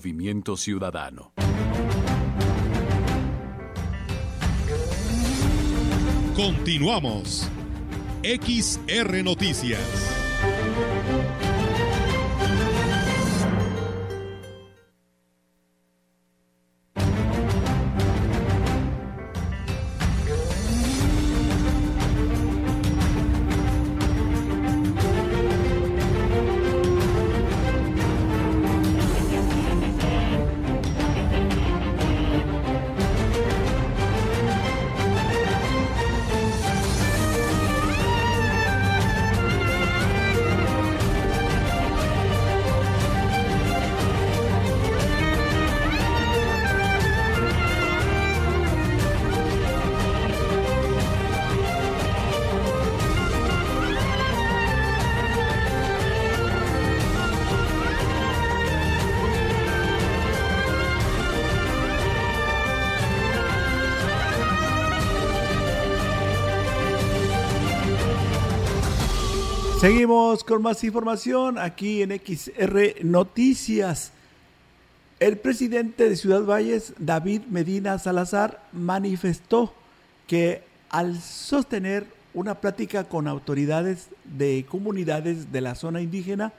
Movimiento 0.00 0.56
Ciudadano. 0.56 1.32
Continuamos. 6.34 7.46
XR 8.22 9.22
Noticias. 9.22 10.19
Seguimos 69.80 70.44
con 70.44 70.60
más 70.60 70.84
información 70.84 71.56
aquí 71.56 72.02
en 72.02 72.10
XR 72.10 73.02
Noticias. 73.02 74.12
El 75.18 75.38
presidente 75.38 76.06
de 76.06 76.16
Ciudad 76.16 76.42
Valles, 76.42 76.92
David 76.98 77.44
Medina 77.48 77.98
Salazar, 77.98 78.62
manifestó 78.72 79.72
que 80.26 80.62
al 80.90 81.18
sostener 81.22 82.06
una 82.34 82.56
plática 82.56 83.04
con 83.04 83.26
autoridades 83.26 84.08
de 84.24 84.66
comunidades 84.68 85.50
de 85.50 85.62
la 85.62 85.74
zona 85.74 86.02
indígena, 86.02 86.52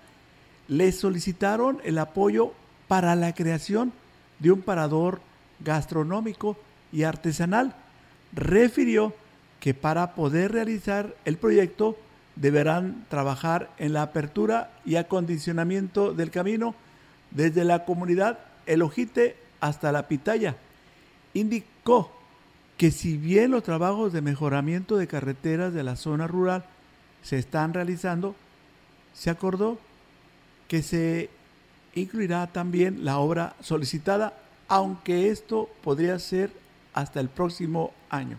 le 0.68 0.92
solicitaron 0.92 1.78
el 1.84 2.00
apoyo 2.00 2.54
para 2.88 3.16
la 3.16 3.36
creación 3.36 3.94
de 4.40 4.50
un 4.50 4.64
parador 4.64 5.22
gastronómico 5.60 6.58
y 6.92 7.04
artesanal. 7.04 7.76
Refirió 8.34 9.14
que 9.60 9.76
para 9.76 10.16
poder 10.16 10.54
realizar 10.54 11.16
el 11.24 11.38
proyecto, 11.38 11.96
deberán 12.36 13.06
trabajar 13.10 13.70
en 13.78 13.94
la 13.94 14.04
apertura 14.04 14.72
y 14.86 14.96
acondicionamiento 14.96 16.14
del 16.14 16.32
camino 16.32 16.76
desde 17.32 17.64
la 17.64 17.86
comunidad 17.86 18.40
El 18.66 18.82
Ojite 18.82 19.36
hasta 19.60 19.92
la 19.92 20.08
Pitaya. 20.08 20.56
Indicó 21.34 22.12
que 22.78 22.92
si 22.92 23.18
bien 23.18 23.52
los 23.52 23.64
trabajos 23.64 24.12
de 24.14 24.22
mejoramiento 24.22 24.98
de 24.98 25.08
carreteras 25.08 25.74
de 25.74 25.84
la 25.84 25.96
zona 25.96 26.28
rural 26.28 26.66
se 27.22 27.38
están 27.38 27.74
realizando, 27.74 28.36
se 29.14 29.30
acordó 29.30 29.78
que 30.68 30.82
se 30.82 31.30
incluirá 31.94 32.48
también 32.48 33.04
la 33.06 33.18
obra 33.20 33.56
solicitada, 33.60 34.34
aunque 34.68 35.30
esto 35.30 35.70
podría 35.84 36.18
ser 36.18 36.52
hasta 36.94 37.20
el 37.20 37.30
próximo 37.30 37.92
año. 38.10 38.38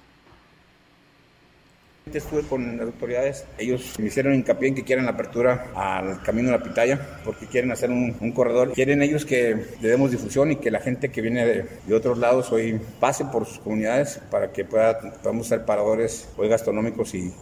Estuve 2.12 2.42
con 2.42 2.76
las 2.76 2.86
autoridades, 2.86 3.44
ellos 3.58 3.94
me 3.98 4.06
hicieron 4.06 4.34
hincapié 4.34 4.68
en 4.68 4.74
que 4.74 4.82
quieren 4.82 5.04
la 5.04 5.12
apertura 5.12 5.68
al 5.74 6.20
camino 6.22 6.50
de 6.50 6.58
la 6.58 6.62
pitaya, 6.62 6.98
porque 7.24 7.46
quieren 7.46 7.70
hacer 7.70 7.90
un, 7.90 8.32
corredor. 8.32 8.72
Quieren 8.72 9.02
ellos 9.02 9.24
que 9.24 9.56
le 9.80 9.88
demos 9.88 10.10
difusión 10.10 10.50
y 10.50 10.56
que 10.56 10.70
la 10.70 10.80
gente 10.80 11.10
que 11.10 11.22
viene 11.22 11.46
de, 11.46 11.94
otros 11.94 12.18
lados 12.18 12.50
hoy 12.50 12.80
pase 12.98 13.24
por 13.26 13.46
sus 13.46 13.60
comunidades 13.60 14.20
para 14.30 14.52
que 14.52 14.64
pueda, 14.64 14.98
podamos 15.22 15.46
ser 15.46 15.64
paradores 15.64 16.28
hoy 16.36 16.48
gastronómicos 16.48 17.14
y, 17.14 17.32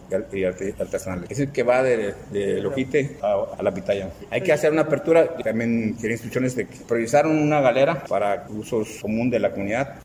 artesanales. 0.79 1.31
Es 1.31 1.39
el 1.39 1.51
que 1.51 1.63
va 1.63 1.81
de, 1.81 2.13
de 2.31 2.61
Lojite 2.61 3.17
a, 3.21 3.61
la 3.61 3.73
pitaya. 3.73 4.09
Hay 4.29 4.41
que 4.41 4.53
hacer 4.53 4.71
una 4.71 4.83
apertura, 4.83 5.35
también 5.37 5.93
quieren 5.93 6.11
instrucciones 6.11 6.55
de 6.55 6.67
que 6.67 6.77
priorizaron 6.87 7.37
una 7.37 7.61
galera 7.61 8.03
para 8.05 8.45
usos 8.49 8.99
común 9.01 9.29
de 9.29 9.39
la 9.39 9.51
comunidad 9.51 10.01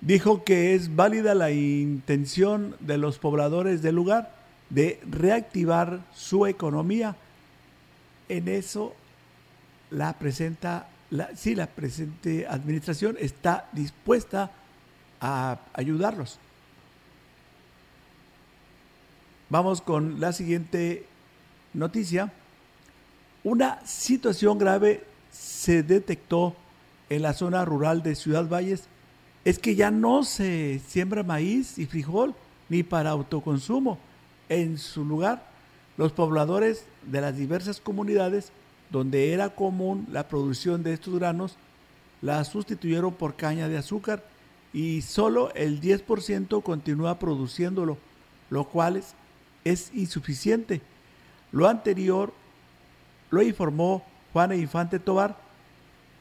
dijo 0.00 0.44
que 0.44 0.74
es 0.74 0.94
válida 0.94 1.34
la 1.34 1.50
intención 1.50 2.76
de 2.80 2.98
los 2.98 3.18
pobladores 3.18 3.82
del 3.82 3.94
lugar 3.94 4.34
de 4.70 5.00
reactivar 5.08 6.00
su 6.14 6.46
economía. 6.46 7.16
En 8.28 8.48
eso 8.48 8.94
la 9.90 10.12
presenta, 10.14 10.88
la, 11.10 11.34
sí, 11.36 11.54
la 11.54 11.66
presente 11.66 12.46
administración 12.46 13.16
está 13.20 13.68
dispuesta 13.72 14.50
a 15.20 15.58
ayudarlos. 15.72 16.38
Vamos 19.48 19.80
con 19.80 20.20
la 20.20 20.32
siguiente 20.32 21.06
noticia. 21.72 22.32
Una 23.44 23.84
situación 23.86 24.58
grave 24.58 25.04
se 25.30 25.84
detectó 25.84 26.56
en 27.08 27.22
la 27.22 27.32
zona 27.32 27.64
rural 27.64 28.02
de 28.02 28.16
Ciudad 28.16 28.48
Valles 28.48 28.88
es 29.46 29.60
que 29.60 29.76
ya 29.76 29.92
no 29.92 30.24
se 30.24 30.80
siembra 30.88 31.22
maíz 31.22 31.78
y 31.78 31.86
frijol 31.86 32.34
ni 32.68 32.82
para 32.82 33.10
autoconsumo. 33.10 33.96
En 34.48 34.76
su 34.76 35.04
lugar, 35.04 35.46
los 35.96 36.10
pobladores 36.10 36.84
de 37.04 37.20
las 37.20 37.36
diversas 37.36 37.80
comunidades 37.80 38.50
donde 38.90 39.32
era 39.32 39.50
común 39.50 40.08
la 40.10 40.26
producción 40.26 40.82
de 40.82 40.94
estos 40.94 41.14
granos, 41.20 41.54
la 42.22 42.42
sustituyeron 42.42 43.14
por 43.14 43.36
caña 43.36 43.68
de 43.68 43.78
azúcar 43.78 44.24
y 44.72 45.02
solo 45.02 45.54
el 45.54 45.80
10% 45.80 46.60
continúa 46.64 47.20
produciéndolo, 47.20 47.98
lo 48.50 48.64
cual 48.64 49.00
es, 49.62 49.92
insuficiente. 49.94 50.80
Lo 51.52 51.68
anterior 51.68 52.32
lo 53.30 53.42
informó 53.42 54.02
Juana 54.32 54.56
Infante 54.56 54.98
Tobar, 54.98 55.36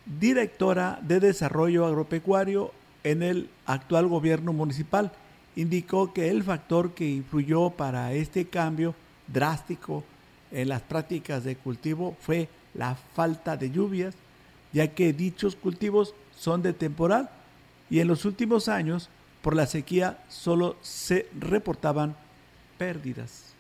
directora 0.06 1.00
de 1.02 1.20
Desarrollo 1.20 1.88
Agropecuario 1.88 2.72
en 3.06 3.24
el 3.24 3.50
actual 3.66 4.08
gobierno 4.08 4.52
municipal. 4.52 5.14
Indicó 5.56 6.12
que 6.12 6.30
el 6.30 6.44
factor 6.44 6.94
que 6.94 7.08
influyó 7.08 7.70
para 7.70 8.12
este 8.12 8.48
cambio 8.48 8.94
drástico 9.28 10.04
en 10.52 10.68
las 10.70 10.82
prácticas 10.82 11.44
de 11.44 11.56
cultivo 11.56 12.18
fue 12.20 12.50
la 12.74 12.96
falta 12.96 13.56
de 13.56 13.72
lluvias, 13.72 14.16
ya 14.74 14.94
que 14.94 15.14
dichos 15.14 15.56
cultivos 15.56 16.14
son 16.38 16.62
de 16.62 16.74
temporal 16.74 17.30
y 17.90 18.00
en 18.00 18.08
los 18.08 18.26
últimos 18.26 18.68
años 18.68 19.10
por 19.42 19.56
la 19.56 19.68
sequía 19.68 20.24
solo 20.28 20.76
se 20.82 21.30
reportaban 21.40 22.16
pérdidas. 22.78 23.55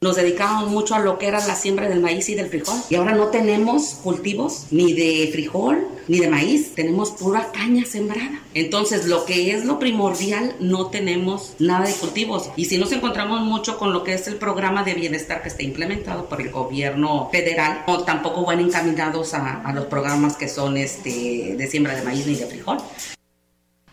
Nos 0.00 0.14
dedicábamos 0.14 0.70
mucho 0.70 0.94
a 0.94 1.00
lo 1.00 1.18
que 1.18 1.26
era 1.26 1.44
la 1.44 1.56
siembra 1.56 1.88
del 1.88 2.00
maíz 2.00 2.28
y 2.28 2.36
del 2.36 2.46
frijol. 2.46 2.76
Y 2.88 2.94
ahora 2.94 3.16
no 3.16 3.28
tenemos 3.28 3.98
cultivos 4.04 4.68
ni 4.70 4.92
de 4.92 5.28
frijol 5.32 5.88
ni 6.06 6.20
de 6.20 6.28
maíz. 6.28 6.72
Tenemos 6.76 7.10
pura 7.10 7.50
caña 7.50 7.84
sembrada. 7.84 8.40
Entonces, 8.54 9.08
lo 9.08 9.24
que 9.24 9.50
es 9.50 9.64
lo 9.64 9.80
primordial, 9.80 10.54
no 10.60 10.86
tenemos 10.86 11.56
nada 11.58 11.86
de 11.86 11.94
cultivos. 11.94 12.48
Y 12.54 12.66
si 12.66 12.78
nos 12.78 12.92
encontramos 12.92 13.40
mucho 13.40 13.76
con 13.76 13.92
lo 13.92 14.04
que 14.04 14.14
es 14.14 14.28
el 14.28 14.36
programa 14.36 14.84
de 14.84 14.94
bienestar 14.94 15.42
que 15.42 15.48
está 15.48 15.64
implementado 15.64 16.28
por 16.28 16.40
el 16.40 16.52
gobierno 16.52 17.28
federal, 17.32 17.84
tampoco 18.06 18.44
van 18.44 18.60
encaminados 18.60 19.34
a, 19.34 19.62
a 19.62 19.72
los 19.72 19.86
programas 19.86 20.36
que 20.36 20.48
son 20.48 20.76
este, 20.76 21.56
de 21.58 21.66
siembra 21.66 21.96
de 21.96 22.02
maíz 22.02 22.24
ni 22.24 22.36
de 22.36 22.46
frijol. 22.46 22.78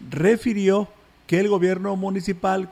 Refirió 0.08 0.88
que 1.26 1.40
el 1.40 1.50
gobierno 1.50 1.96
municipal 1.96 2.70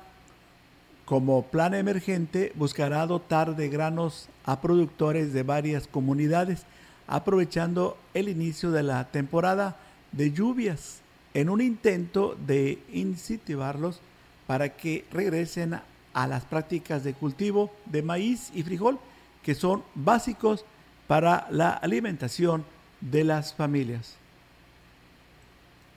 como 1.06 1.44
plan 1.44 1.74
emergente 1.74 2.52
buscará 2.56 3.06
dotar 3.06 3.56
de 3.56 3.70
granos 3.70 4.30
a 4.46 4.62
productores 4.62 5.34
de 5.34 5.44
varias 5.44 5.88
comunidades, 5.88 6.64
aprovechando 7.08 7.98
el 8.14 8.30
inicio 8.30 8.72
de 8.72 8.84
la 8.84 9.06
temporada 9.12 9.76
de 10.12 10.32
lluvias, 10.32 11.00
en 11.34 11.50
un 11.50 11.62
intento 11.62 12.38
de 12.48 12.80
incentivarlos 12.94 14.00
para 14.48 14.70
que 14.70 15.04
regresen 15.12 15.80
a 16.14 16.28
las 16.28 16.46
prácticas 16.46 17.04
de 17.04 17.14
cultivo 17.14 17.72
de 17.86 18.04
maíz 18.04 18.52
y 18.54 18.64
frijol, 18.64 19.00
que 19.42 19.56
son 19.56 19.84
básicos 19.96 20.64
para 21.08 21.48
la 21.50 21.72
alimentación 21.72 22.64
de 23.02 23.24
las 23.24 23.54
familias. 23.54 24.16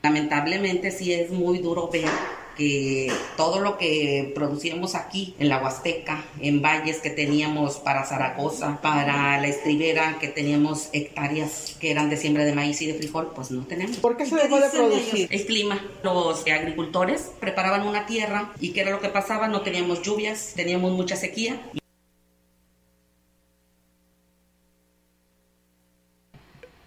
Lamentablemente 0.02 0.90
sí 0.90 1.12
es 1.12 1.30
muy 1.30 1.58
duro 1.58 1.90
ver 1.92 2.08
que 2.56 3.12
todo 3.36 3.60
lo 3.60 3.78
que 3.78 4.32
producíamos 4.34 4.94
aquí 4.94 5.34
en 5.38 5.48
la 5.48 5.62
Huasteca, 5.62 6.24
en 6.40 6.62
valles 6.62 6.98
que 6.98 7.10
teníamos 7.10 7.76
para 7.76 8.04
Zaragoza, 8.04 8.80
para 8.80 9.40
la 9.40 9.46
estribera, 9.46 10.18
que 10.18 10.28
teníamos 10.28 10.88
hectáreas 10.92 11.76
que 11.80 11.90
eran 11.90 12.10
de 12.10 12.16
siembra 12.16 12.44
de 12.44 12.54
maíz 12.54 12.80
y 12.82 12.86
de 12.86 12.94
frijol, 12.94 13.32
pues 13.34 13.50
no 13.50 13.66
tenemos. 13.66 13.98
¿Por 13.98 14.16
qué 14.16 14.26
se 14.26 14.36
dejó 14.36 14.58
de 14.58 14.68
producir? 14.70 15.28
El 15.30 15.46
clima. 15.46 15.80
Los 16.02 16.46
agricultores 16.46 17.30
preparaban 17.40 17.86
una 17.86 18.06
tierra 18.06 18.52
y 18.60 18.70
¿qué 18.72 18.80
era 18.80 18.90
lo 18.90 19.00
que 19.00 19.08
pasaba? 19.08 19.48
No 19.48 19.62
teníamos 19.62 20.02
lluvias, 20.02 20.52
teníamos 20.56 20.92
mucha 20.92 21.16
sequía. 21.16 21.60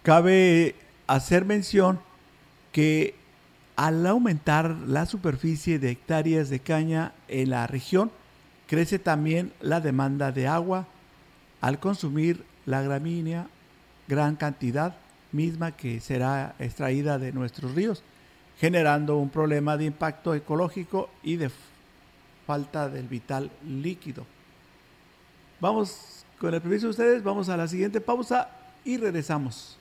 Cabe 0.02 0.74
hacer 1.06 1.44
mención 1.44 2.00
que 2.72 3.19
al 3.80 4.06
aumentar 4.06 4.76
la 4.86 5.06
superficie 5.06 5.78
de 5.78 5.92
hectáreas 5.92 6.50
de 6.50 6.60
caña 6.60 7.14
en 7.28 7.48
la 7.48 7.66
región, 7.66 8.10
crece 8.66 8.98
también 8.98 9.54
la 9.58 9.80
demanda 9.80 10.32
de 10.32 10.46
agua 10.46 10.86
al 11.62 11.80
consumir 11.80 12.44
la 12.66 12.82
gramínea 12.82 13.46
gran 14.06 14.36
cantidad 14.36 14.96
misma 15.32 15.72
que 15.72 15.98
será 16.00 16.54
extraída 16.58 17.18
de 17.18 17.32
nuestros 17.32 17.74
ríos, 17.74 18.02
generando 18.58 19.16
un 19.16 19.30
problema 19.30 19.78
de 19.78 19.86
impacto 19.86 20.34
ecológico 20.34 21.08
y 21.22 21.36
de 21.36 21.50
falta 22.46 22.90
del 22.90 23.08
vital 23.08 23.50
líquido. 23.66 24.26
Vamos, 25.58 26.26
con 26.38 26.52
el 26.52 26.60
permiso 26.60 26.88
de 26.88 26.90
ustedes, 26.90 27.22
vamos 27.22 27.48
a 27.48 27.56
la 27.56 27.66
siguiente 27.66 28.02
pausa 28.02 28.50
y 28.84 28.98
regresamos. 28.98 29.79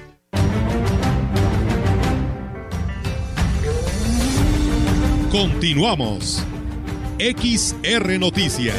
Continuamos. 5.36 6.46
XR 7.20 8.18
Noticias. 8.18 8.78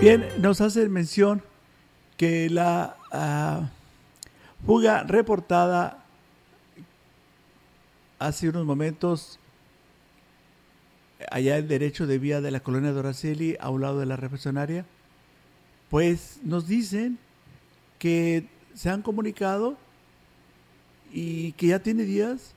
Bien, 0.00 0.26
nos 0.40 0.60
hace 0.60 0.88
mención 0.88 1.40
que 2.16 2.50
la 2.50 2.96
ah, 3.12 3.70
fuga 4.66 5.04
reportada 5.04 6.04
hace 8.18 8.48
unos 8.48 8.66
momentos 8.66 9.38
allá 11.30 11.56
el 11.56 11.68
derecho 11.68 12.08
de 12.08 12.18
vía 12.18 12.40
de 12.40 12.50
la 12.50 12.58
colonia 12.58 12.90
Doraceli 12.90 13.56
a 13.60 13.70
un 13.70 13.82
lado 13.82 14.00
de 14.00 14.06
la 14.06 14.16
refaccionaria, 14.16 14.84
pues 15.90 16.40
nos 16.42 16.66
dicen 16.66 17.20
que 18.00 18.48
se 18.74 18.90
han 18.90 19.02
comunicado 19.02 19.78
y 21.12 21.52
que 21.52 21.68
ya 21.68 21.78
tiene 21.78 22.04
días 22.04 22.52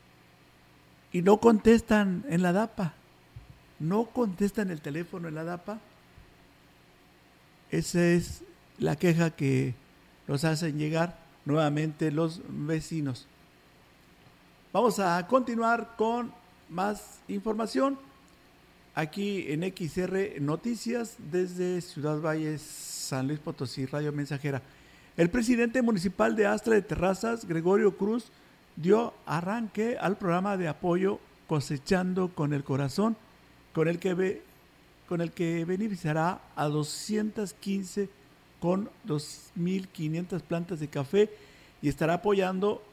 y 1.12 1.22
no 1.22 1.38
contestan 1.38 2.26
en 2.30 2.42
la 2.42 2.54
DAPA. 2.54 2.94
No 3.80 4.06
contestan 4.06 4.72
el 4.72 4.82
teléfono 4.82 5.28
en 5.28 5.36
la 5.36 5.44
DAPA. 5.44 5.80
Esa 7.72 8.06
es 8.06 8.44
la 8.78 8.96
queja 8.96 9.32
que 9.32 9.74
nos 10.28 10.44
hacen 10.44 10.78
llegar 10.78 11.18
nuevamente 11.46 12.12
los 12.12 12.42
vecinos. 12.48 13.28
Vamos 14.72 15.00
a 15.00 15.26
continuar 15.28 15.96
con 15.98 16.32
más 16.70 17.20
información 17.28 17.98
aquí 18.94 19.46
en 19.48 19.64
XR 19.64 20.40
Noticias 20.42 21.16
desde 21.32 21.82
Ciudad 21.82 22.20
Valles, 22.20 22.62
San 22.62 23.28
Luis 23.28 23.40
Potosí, 23.40 23.86
Radio 23.86 24.12
Mensajera. 24.12 24.62
El 25.18 25.30
presidente 25.30 25.82
municipal 25.82 26.36
de 26.36 26.46
Astra 26.46 26.76
de 26.76 26.82
Terrazas, 26.82 27.46
Gregorio 27.46 27.98
Cruz, 27.98 28.32
dio 28.82 29.14
arranque 29.26 29.98
al 30.00 30.18
programa 30.18 30.58
de 30.58 30.68
apoyo 30.68 31.20
Cosechando 31.48 32.30
con 32.30 32.54
el 32.54 32.64
Corazón, 32.64 33.18
con 33.74 33.88
el 33.88 33.98
que, 33.98 34.44
con 35.08 35.20
el 35.20 35.32
que 35.32 35.66
beneficiará 35.66 36.42
a 36.56 36.66
215 36.68 38.08
con 38.60 38.90
2.500 39.08 40.42
plantas 40.42 40.80
de 40.80 40.88
café 40.90 41.30
y 41.82 41.90
estará 41.90 42.16
apoyando 42.16 42.84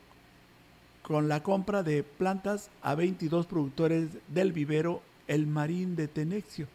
con 1.02 1.28
la 1.28 1.42
compra 1.42 1.82
de 1.82 2.02
plantas 2.02 2.70
a 2.82 2.94
22 2.94 3.46
productores 3.46 4.08
del 4.28 4.52
vivero 4.52 5.02
El 5.28 5.46
Marín 5.46 5.94
de 5.94 6.08
Tenexio. 6.08 6.66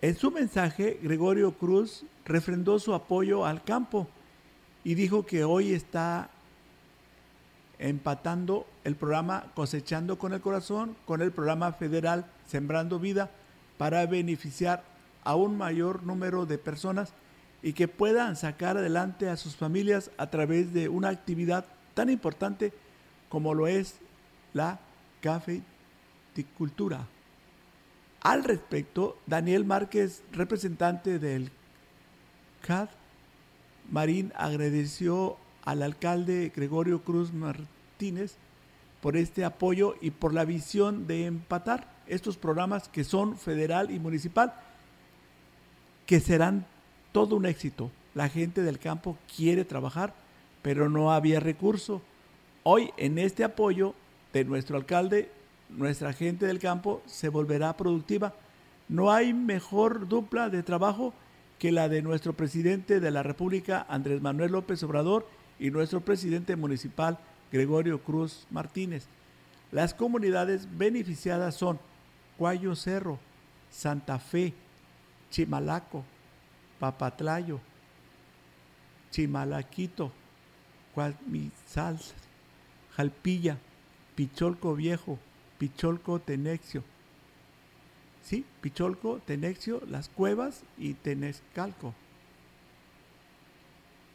En 0.00 0.16
su 0.16 0.30
mensaje, 0.30 0.98
Gregorio 1.02 1.52
Cruz 1.52 2.04
refrendó 2.24 2.78
su 2.78 2.94
apoyo 2.94 3.44
al 3.44 3.62
campo 3.62 4.08
y 4.84 4.94
dijo 4.94 5.26
que 5.26 5.44
hoy 5.44 5.72
está 5.72 6.30
empatando 7.78 8.66
el 8.84 8.96
programa 8.96 9.52
Cosechando 9.54 10.18
con 10.18 10.32
el 10.32 10.40
Corazón 10.40 10.96
con 11.04 11.20
el 11.22 11.32
programa 11.32 11.72
federal 11.72 12.26
Sembrando 12.46 12.98
Vida 12.98 13.30
para 13.78 14.06
beneficiar 14.06 14.82
a 15.24 15.34
un 15.34 15.58
mayor 15.58 16.02
número 16.04 16.46
de 16.46 16.58
personas 16.58 17.12
y 17.62 17.72
que 17.72 17.88
puedan 17.88 18.36
sacar 18.36 18.76
adelante 18.76 19.28
a 19.28 19.36
sus 19.36 19.56
familias 19.56 20.10
a 20.18 20.28
través 20.30 20.72
de 20.72 20.88
una 20.88 21.08
actividad 21.08 21.66
tan 21.94 22.10
importante 22.10 22.72
como 23.28 23.54
lo 23.54 23.66
es 23.66 23.96
la 24.54 24.78
cafeticultura. 25.20 27.06
Al 28.22 28.44
respecto, 28.44 29.18
Daniel 29.26 29.64
Márquez, 29.64 30.22
representante 30.32 31.18
del 31.18 31.50
CAD, 32.66 32.88
Marín 33.90 34.32
agradeció 34.36 35.36
al 35.66 35.82
alcalde 35.82 36.52
Gregorio 36.54 37.02
Cruz 37.02 37.34
Martínez 37.34 38.36
por 39.02 39.16
este 39.16 39.44
apoyo 39.44 39.96
y 40.00 40.10
por 40.10 40.32
la 40.32 40.44
visión 40.44 41.06
de 41.06 41.26
empatar 41.26 41.92
estos 42.06 42.38
programas 42.38 42.88
que 42.88 43.04
son 43.04 43.36
federal 43.36 43.90
y 43.90 43.98
municipal, 43.98 44.54
que 46.06 46.20
serán 46.20 46.64
todo 47.12 47.36
un 47.36 47.46
éxito. 47.46 47.90
La 48.14 48.28
gente 48.28 48.62
del 48.62 48.78
campo 48.78 49.18
quiere 49.36 49.64
trabajar, 49.64 50.14
pero 50.62 50.88
no 50.88 51.12
había 51.12 51.40
recurso. 51.40 52.00
Hoy 52.62 52.90
en 52.96 53.18
este 53.18 53.44
apoyo 53.44 53.94
de 54.32 54.44
nuestro 54.44 54.76
alcalde, 54.76 55.30
nuestra 55.68 56.12
gente 56.12 56.46
del 56.46 56.60
campo 56.60 57.02
se 57.06 57.28
volverá 57.28 57.76
productiva. 57.76 58.34
No 58.88 59.12
hay 59.12 59.34
mejor 59.34 60.08
dupla 60.08 60.48
de 60.48 60.62
trabajo 60.62 61.12
que 61.58 61.72
la 61.72 61.88
de 61.88 62.02
nuestro 62.02 62.34
presidente 62.34 63.00
de 63.00 63.10
la 63.10 63.24
República, 63.24 63.84
Andrés 63.88 64.22
Manuel 64.22 64.52
López 64.52 64.82
Obrador, 64.84 65.26
y 65.58 65.70
nuestro 65.70 66.00
presidente 66.00 66.56
municipal, 66.56 67.18
Gregorio 67.50 68.02
Cruz 68.02 68.46
Martínez. 68.50 69.06
Las 69.72 69.94
comunidades 69.94 70.68
beneficiadas 70.76 71.54
son 71.54 71.78
Cuayo 72.36 72.74
Cerro, 72.76 73.18
Santa 73.70 74.18
Fe, 74.18 74.52
Chimalaco, 75.30 76.04
Papatlayo, 76.78 77.60
Chimalaquito, 79.10 80.12
Cuadmizal, 80.94 81.98
Jalpilla, 82.96 83.58
Picholco 84.14 84.74
Viejo, 84.74 85.18
Picholco 85.58 86.18
Tenexio. 86.20 86.82
Sí, 88.22 88.44
Picholco, 88.60 89.20
Tenexio, 89.24 89.82
Las 89.88 90.08
Cuevas 90.08 90.62
y 90.78 90.94
Tenescalco. 90.94 91.94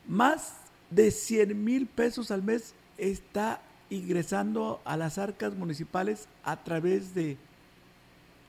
Más 0.08 0.61
de 0.91 1.10
100 1.10 1.63
mil 1.63 1.88
pesos 1.88 2.30
al 2.30 2.43
mes 2.43 2.75
está 2.97 3.62
ingresando 3.89 4.80
a 4.86 4.95
las 4.95 5.17
arcas 5.17 5.56
municipales 5.56 6.27
a 6.43 6.63
través 6.63 7.15
de 7.15 7.38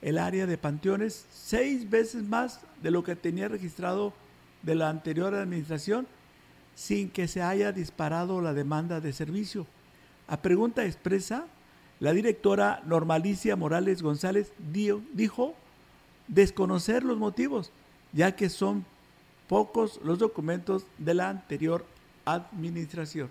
el 0.02 0.18
área 0.18 0.46
de 0.46 0.58
panteones, 0.58 1.26
seis 1.30 1.88
veces 1.88 2.24
más 2.24 2.60
de 2.82 2.90
lo 2.90 3.04
que 3.04 3.14
tenía 3.14 3.48
registrado 3.48 4.12
de 4.62 4.74
la 4.74 4.90
anterior 4.90 5.34
administración, 5.34 6.06
sin 6.74 7.08
que 7.08 7.28
se 7.28 7.40
haya 7.42 7.70
disparado 7.70 8.40
la 8.40 8.52
demanda 8.52 9.00
de 9.00 9.12
servicio. 9.12 9.66
A 10.26 10.42
pregunta 10.42 10.84
expresa, 10.84 11.46
la 12.00 12.12
directora 12.12 12.82
Normalicia 12.84 13.54
Morales 13.54 14.02
González 14.02 14.52
dijo 14.58 15.54
desconocer 16.26 17.04
los 17.04 17.18
motivos, 17.18 17.70
ya 18.12 18.34
que 18.34 18.48
son 18.48 18.84
pocos 19.48 20.00
los 20.02 20.18
documentos 20.18 20.84
de 20.98 21.14
la 21.14 21.28
anterior 21.28 21.84
administración. 22.24 23.30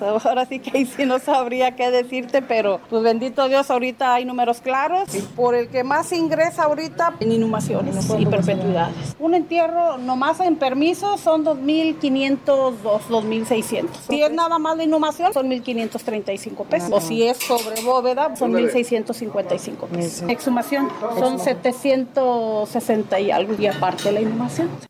Ahora 0.24 0.46
sí 0.46 0.58
que 0.58 0.76
ahí 0.76 0.86
sí 0.86 1.04
no 1.04 1.18
sabría 1.18 1.76
qué 1.76 1.90
decirte, 1.90 2.42
pero 2.42 2.80
pues 2.88 3.02
bendito 3.02 3.48
Dios, 3.48 3.70
ahorita 3.70 4.14
hay 4.14 4.24
números 4.24 4.60
claros. 4.60 5.14
Y 5.14 5.20
por 5.20 5.54
el 5.54 5.68
que 5.68 5.84
más 5.84 6.12
ingresa 6.12 6.64
ahorita 6.64 7.14
en 7.20 7.32
inhumaciones 7.32 8.08
y 8.18 8.26
perpetuidades. 8.26 9.16
Un 9.18 9.34
entierro 9.34 9.98
nomás 9.98 10.40
en 10.40 10.56
permiso 10.56 11.18
son 11.18 11.44
2.500, 11.44 12.38
2.600. 12.82 13.88
Si 14.08 14.22
es 14.22 14.32
nada 14.32 14.58
más 14.58 14.76
de 14.78 14.84
inhumación, 14.84 15.32
son 15.32 15.50
1.535 15.50 16.64
pesos. 16.66 16.90
O 16.92 17.00
si 17.00 17.22
es 17.22 17.38
sobre 17.38 17.82
bóveda, 17.82 18.34
son 18.36 18.52
1.655 18.52 19.88
pesos. 19.88 20.28
Exhumación 20.28 20.88
son 21.18 21.38
760 21.38 23.20
y 23.20 23.30
algo 23.30 23.54
y 23.58 23.66
aparte 23.66 24.12
la 24.12 24.20
inhumación. 24.20 24.89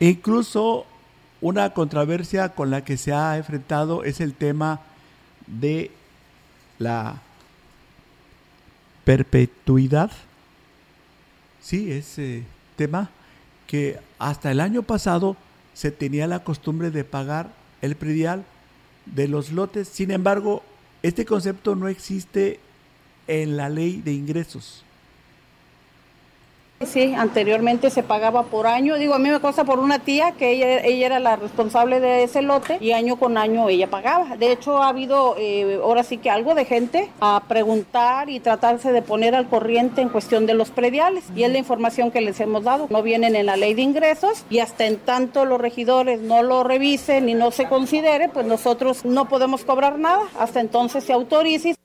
Incluso 0.00 0.86
una 1.42 1.72
controversia 1.74 2.50
con 2.50 2.70
la 2.70 2.84
que 2.84 2.96
se 2.96 3.12
ha 3.12 3.36
enfrentado 3.36 4.02
es 4.02 4.20
el 4.20 4.34
tema 4.34 4.80
de 5.46 5.90
la 6.78 7.20
perpetuidad. 9.04 10.10
Sí, 11.60 11.92
ese 11.92 12.44
tema 12.76 13.10
que 13.66 13.98
hasta 14.18 14.50
el 14.50 14.60
año 14.60 14.82
pasado 14.82 15.36
se 15.74 15.90
tenía 15.90 16.26
la 16.26 16.44
costumbre 16.44 16.90
de 16.90 17.04
pagar 17.04 17.52
el 17.82 17.94
predial 17.94 18.44
de 19.06 19.28
los 19.28 19.50
lotes. 19.50 19.88
Sin 19.88 20.10
embargo, 20.10 20.62
este 21.02 21.24
concepto 21.24 21.76
no 21.76 21.88
existe 21.88 22.58
en 23.26 23.56
la 23.56 23.68
ley 23.68 24.00
de 24.00 24.12
ingresos. 24.12 24.84
Sí, 26.90 27.14
anteriormente 27.14 27.88
se 27.88 28.02
pagaba 28.02 28.42
por 28.42 28.66
año. 28.66 28.96
Digo, 28.96 29.14
a 29.14 29.20
mí 29.20 29.30
me 29.30 29.38
consta 29.38 29.62
por 29.62 29.78
una 29.78 30.00
tía 30.00 30.32
que 30.32 30.50
ella, 30.50 30.80
ella 30.80 31.06
era 31.06 31.20
la 31.20 31.36
responsable 31.36 32.00
de 32.00 32.24
ese 32.24 32.42
lote 32.42 32.78
y 32.80 32.90
año 32.90 33.14
con 33.14 33.38
año 33.38 33.68
ella 33.68 33.88
pagaba. 33.88 34.36
De 34.36 34.50
hecho, 34.50 34.82
ha 34.82 34.88
habido 34.88 35.36
eh, 35.38 35.78
ahora 35.80 36.02
sí 36.02 36.18
que 36.18 36.30
algo 36.30 36.56
de 36.56 36.64
gente 36.64 37.08
a 37.20 37.44
preguntar 37.46 38.28
y 38.28 38.40
tratarse 38.40 38.90
de 38.90 39.02
poner 39.02 39.36
al 39.36 39.48
corriente 39.48 40.00
en 40.00 40.08
cuestión 40.08 40.46
de 40.46 40.54
los 40.54 40.70
prediales. 40.70 41.22
Y 41.36 41.44
es 41.44 41.52
la 41.52 41.58
información 41.58 42.10
que 42.10 42.20
les 42.22 42.40
hemos 42.40 42.64
dado. 42.64 42.88
No 42.90 43.04
vienen 43.04 43.36
en 43.36 43.46
la 43.46 43.56
ley 43.56 43.74
de 43.74 43.82
ingresos 43.82 44.44
y 44.50 44.58
hasta 44.58 44.86
en 44.86 44.96
tanto 44.96 45.44
los 45.44 45.60
regidores 45.60 46.20
no 46.20 46.42
lo 46.42 46.64
revisen 46.64 47.28
y 47.28 47.34
no 47.34 47.52
se 47.52 47.68
considere, 47.68 48.28
pues 48.28 48.46
nosotros 48.46 49.04
no 49.04 49.28
podemos 49.28 49.64
cobrar 49.64 49.96
nada. 49.96 50.22
Hasta 50.36 50.58
entonces 50.58 51.04
se 51.04 51.12
autorice. 51.12 51.76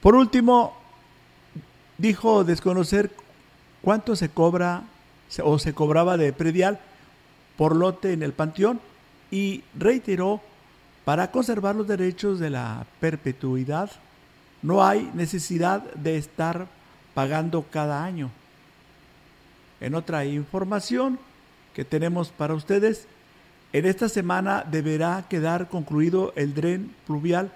Por 0.00 0.14
último, 0.14 0.77
dijo 1.98 2.44
desconocer 2.44 3.10
cuánto 3.82 4.16
se 4.16 4.28
cobra 4.28 4.84
o 5.42 5.58
se 5.58 5.74
cobraba 5.74 6.16
de 6.16 6.32
predial 6.32 6.80
por 7.56 7.76
lote 7.76 8.12
en 8.12 8.22
el 8.22 8.32
panteón 8.32 8.80
y 9.30 9.62
reiteró 9.78 10.40
para 11.04 11.30
conservar 11.30 11.74
los 11.74 11.86
derechos 11.86 12.38
de 12.38 12.50
la 12.50 12.86
perpetuidad 13.00 13.90
no 14.62 14.84
hay 14.84 15.10
necesidad 15.14 15.82
de 15.94 16.16
estar 16.16 16.66
pagando 17.14 17.64
cada 17.70 18.04
año. 18.04 18.30
En 19.80 19.94
otra 19.94 20.24
información 20.24 21.18
que 21.74 21.84
tenemos 21.84 22.30
para 22.30 22.54
ustedes, 22.54 23.06
en 23.72 23.86
esta 23.86 24.08
semana 24.08 24.64
deberá 24.68 25.26
quedar 25.28 25.68
concluido 25.68 26.32
el 26.34 26.54
dren 26.54 26.94
pluvial, 27.06 27.52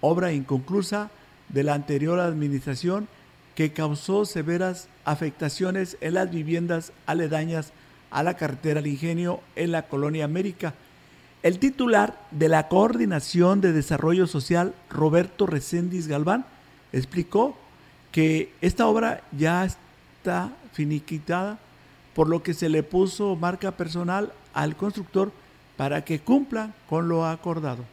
obra 0.00 0.32
inconclusa 0.32 1.10
de 1.48 1.62
la 1.62 1.74
anterior 1.74 2.20
administración 2.20 3.08
que 3.54 3.72
causó 3.72 4.24
severas 4.24 4.88
afectaciones 5.04 5.96
en 6.00 6.14
las 6.14 6.30
viviendas 6.30 6.92
aledañas 7.06 7.72
a 8.10 8.22
la 8.22 8.34
carretera 8.34 8.80
al 8.80 8.86
ingenio 8.86 9.40
en 9.56 9.72
la 9.72 9.88
colonia 9.88 10.24
América. 10.24 10.74
El 11.42 11.58
titular 11.58 12.20
de 12.30 12.48
la 12.48 12.68
Coordinación 12.68 13.60
de 13.60 13.72
Desarrollo 13.72 14.26
Social, 14.26 14.74
Roberto 14.90 15.46
Recendis 15.46 16.08
Galván, 16.08 16.44
explicó 16.92 17.56
que 18.12 18.52
esta 18.60 18.86
obra 18.86 19.22
ya 19.36 19.64
está 19.64 20.52
finiquitada, 20.72 21.58
por 22.14 22.28
lo 22.28 22.42
que 22.42 22.54
se 22.54 22.68
le 22.68 22.82
puso 22.82 23.36
marca 23.36 23.72
personal 23.72 24.32
al 24.52 24.76
constructor 24.76 25.30
para 25.76 26.04
que 26.04 26.18
cumpla 26.18 26.72
con 26.88 27.08
lo 27.08 27.24
acordado. 27.26 27.84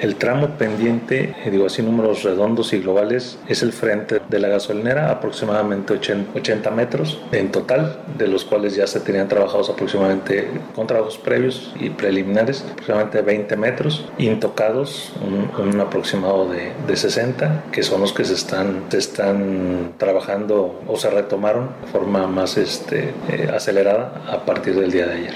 El 0.00 0.14
tramo 0.14 0.48
pendiente, 0.58 1.34
eh, 1.44 1.50
digo 1.50 1.66
así 1.66 1.82
números 1.82 2.22
redondos 2.22 2.72
y 2.72 2.78
globales, 2.78 3.38
es 3.48 3.62
el 3.62 3.72
frente 3.72 4.20
de 4.28 4.38
la 4.38 4.48
gasolinera, 4.48 5.10
aproximadamente 5.10 5.94
80 5.94 6.70
metros 6.70 7.20
en 7.32 7.50
total, 7.50 8.00
de 8.16 8.28
los 8.28 8.44
cuales 8.44 8.76
ya 8.76 8.86
se 8.86 9.00
tenían 9.00 9.26
trabajados 9.28 9.70
aproximadamente 9.70 10.48
con 10.74 10.86
trabajos 10.86 11.18
previos 11.18 11.74
y 11.80 11.90
preliminares, 11.90 12.64
aproximadamente 12.70 13.22
20 13.22 13.56
metros, 13.56 14.04
intocados, 14.18 15.12
un, 15.20 15.50
un 15.68 15.80
aproximado 15.80 16.48
de, 16.48 16.72
de, 16.86 16.96
60, 16.96 17.64
que 17.72 17.82
son 17.82 18.00
los 18.00 18.12
que 18.12 18.24
se 18.24 18.34
están, 18.34 18.84
se 18.88 18.98
están 18.98 19.94
trabajando 19.98 20.80
o 20.86 20.96
se 20.96 21.10
retomaron 21.10 21.70
de 21.84 21.88
forma 21.88 22.26
más 22.28 22.56
este, 22.56 23.12
eh, 23.28 23.50
acelerada 23.52 24.22
a 24.28 24.44
partir 24.44 24.78
del 24.78 24.92
día 24.92 25.06
de 25.06 25.14
ayer. 25.14 25.34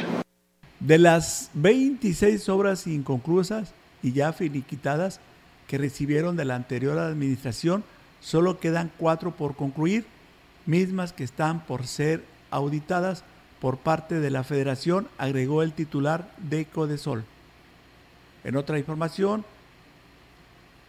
De 0.78 0.98
las 0.98 1.50
26 1.54 2.48
obras 2.48 2.86
inconclusas, 2.86 3.72
y 4.02 4.12
ya 4.12 4.32
finiquitadas 4.32 5.20
que 5.66 5.78
recibieron 5.78 6.36
de 6.36 6.44
la 6.44 6.54
anterior 6.54 6.98
administración, 6.98 7.84
solo 8.20 8.58
quedan 8.58 8.90
cuatro 8.98 9.32
por 9.32 9.56
concluir, 9.56 10.06
mismas 10.64 11.12
que 11.12 11.24
están 11.24 11.64
por 11.64 11.86
ser 11.86 12.24
auditadas 12.50 13.24
por 13.60 13.78
parte 13.78 14.20
de 14.20 14.30
la 14.30 14.44
federación, 14.44 15.08
agregó 15.18 15.62
el 15.62 15.72
titular 15.72 16.30
de 16.38 16.66
Codesol. 16.66 17.24
En 18.44 18.56
otra 18.56 18.78
información, 18.78 19.44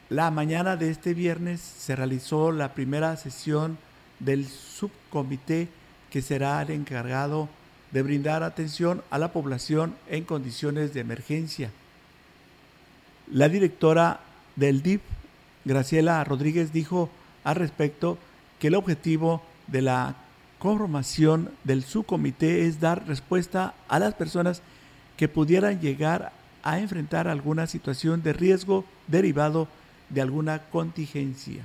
la 0.10 0.32
mañana 0.32 0.78
de 0.78 0.89
este 0.89 1.14
viernes 1.14 1.60
se 1.60 1.95
realizó 1.95 2.51
la 2.51 2.74
primera 2.74 3.16
sesión 3.18 3.78
del 4.20 4.47
subcomité 4.47 5.70
que 6.12 6.22
será 6.22 6.62
el 6.62 6.72
encargado 6.72 7.49
de 7.91 8.03
brindar 8.03 8.43
atención 8.43 9.01
a 9.10 9.18
la 9.18 9.32
población 9.32 9.95
en 10.08 10.24
condiciones 10.24 10.93
de 10.93 11.01
emergencia 11.01 11.72
la 13.32 13.49
directora 13.49 14.19
del 14.55 14.82
DIP, 14.82 15.01
Graciela 15.65 16.23
Rodríguez, 16.23 16.71
dijo 16.71 17.09
al 17.43 17.55
respecto 17.55 18.17
que 18.59 18.67
el 18.67 18.75
objetivo 18.75 19.41
de 19.67 19.82
la 19.82 20.15
conformación 20.59 21.51
del 21.63 21.84
subcomité 21.84 22.65
es 22.65 22.80
dar 22.80 23.07
respuesta 23.07 23.73
a 23.88 23.99
las 23.99 24.13
personas 24.13 24.61
que 25.17 25.28
pudieran 25.28 25.80
llegar 25.80 26.32
a 26.63 26.80
enfrentar 26.80 27.28
alguna 27.28 27.67
situación 27.67 28.23
de 28.23 28.34
riesgo 28.34 28.86
derivado 29.07 29.67
de 30.09 30.21
alguna 30.21 30.59
contingencia. 30.59 31.63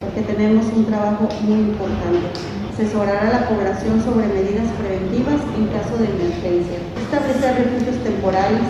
Porque 0.00 0.22
tenemos 0.22 0.66
un 0.66 0.86
trabajo 0.86 1.28
muy 1.42 1.60
importante, 1.60 2.40
asesorar 2.72 3.26
a 3.26 3.40
la 3.40 3.48
población 3.48 4.02
sobre 4.02 4.26
medidas 4.26 4.70
preventivas 4.72 5.40
en 5.56 5.66
caso 5.68 5.96
de 5.96 6.06
emergencia 6.06 6.91
establecer 7.12 7.66
refugios 7.66 8.02
temporales, 8.02 8.62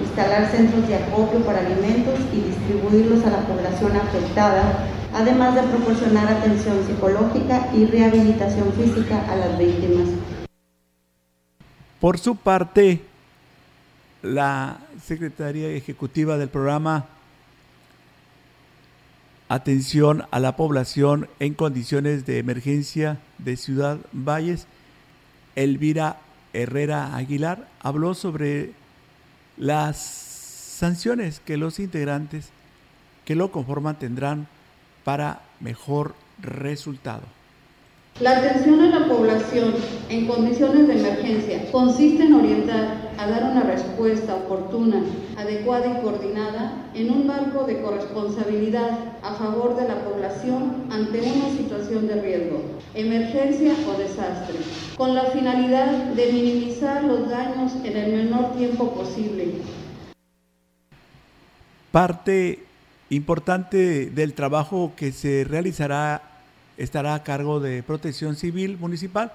instalar 0.00 0.48
centros 0.52 0.86
de 0.86 0.94
acopio 0.94 1.40
para 1.40 1.58
alimentos 1.58 2.20
y 2.32 2.40
distribuirlos 2.40 3.24
a 3.26 3.30
la 3.30 3.40
población 3.40 3.96
afectada, 3.96 4.86
además 5.12 5.56
de 5.56 5.62
proporcionar 5.62 6.28
atención 6.28 6.86
psicológica 6.86 7.68
y 7.74 7.86
rehabilitación 7.86 8.72
física 8.74 9.24
a 9.28 9.34
las 9.34 9.58
víctimas. 9.58 10.08
Por 11.98 12.18
su 12.18 12.36
parte, 12.36 13.00
la 14.22 14.78
secretaria 15.04 15.68
ejecutiva 15.70 16.38
del 16.38 16.48
programa 16.48 17.06
Atención 19.48 20.26
a 20.30 20.38
la 20.38 20.54
población 20.54 21.28
en 21.40 21.54
condiciones 21.54 22.24
de 22.24 22.38
emergencia 22.38 23.18
de 23.38 23.56
Ciudad 23.56 23.98
Valles, 24.12 24.68
Elvira 25.56 26.18
Herrera 26.52 27.16
Aguilar 27.16 27.68
habló 27.80 28.14
sobre 28.14 28.72
las 29.56 29.98
sanciones 29.98 31.40
que 31.40 31.56
los 31.56 31.78
integrantes 31.78 32.50
que 33.24 33.34
lo 33.34 33.52
conforman 33.52 33.98
tendrán 33.98 34.48
para 35.04 35.42
mejor 35.60 36.14
resultado. 36.40 37.22
La 38.18 38.36
atención 38.36 38.80
a 38.82 38.98
la 38.98 39.08
población 39.08 39.74
en 40.10 40.26
condiciones 40.26 40.88
de 40.88 40.98
emergencia 40.98 41.70
consiste 41.72 42.24
en 42.24 42.34
orientar 42.34 43.12
a 43.16 43.26
dar 43.26 43.44
una 43.44 43.62
respuesta 43.62 44.34
oportuna, 44.34 45.02
adecuada 45.38 45.86
y 45.86 46.02
coordinada 46.02 46.90
en 46.94 47.10
un 47.10 47.26
marco 47.26 47.64
de 47.64 47.80
corresponsabilidad 47.80 48.90
a 49.22 49.34
favor 49.34 49.74
de 49.74 49.88
la 49.88 50.04
población 50.04 50.84
ante 50.90 51.20
una 51.20 51.56
situación 51.56 52.08
de 52.08 52.20
riesgo, 52.20 52.62
emergencia 52.94 53.72
o 53.88 53.98
desastre, 53.98 54.58
con 54.98 55.14
la 55.14 55.24
finalidad 55.24 55.90
de 55.90 56.32
minimizar 56.32 57.04
los 57.04 57.30
daños 57.30 57.72
en 57.84 57.96
el 57.96 58.12
menor 58.12 58.54
tiempo 58.54 58.92
posible. 58.92 59.52
Parte 61.90 62.64
importante 63.08 64.10
del 64.10 64.34
trabajo 64.34 64.92
que 64.94 65.10
se 65.10 65.44
realizará 65.44 66.29
estará 66.80 67.14
a 67.14 67.22
cargo 67.22 67.60
de 67.60 67.82
Protección 67.82 68.36
Civil 68.36 68.78
Municipal, 68.78 69.32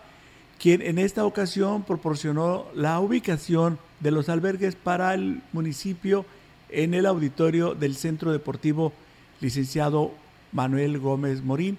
quien 0.59 0.81
en 0.81 0.97
esta 0.97 1.25
ocasión 1.25 1.83
proporcionó 1.83 2.65
la 2.73 2.99
ubicación 2.99 3.77
de 3.99 4.11
los 4.11 4.29
albergues 4.29 4.75
para 4.75 5.13
el 5.13 5.41
municipio 5.53 6.25
en 6.69 6.93
el 6.93 7.05
auditorio 7.05 7.75
del 7.75 7.95
Centro 7.95 8.31
Deportivo 8.31 8.93
Licenciado 9.41 10.11
Manuel 10.51 10.97
Gómez 10.99 11.43
Morín, 11.43 11.77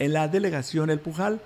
en 0.00 0.12
la 0.12 0.26
delegación 0.26 0.90
El 0.90 1.00
Pujal, 1.00 1.40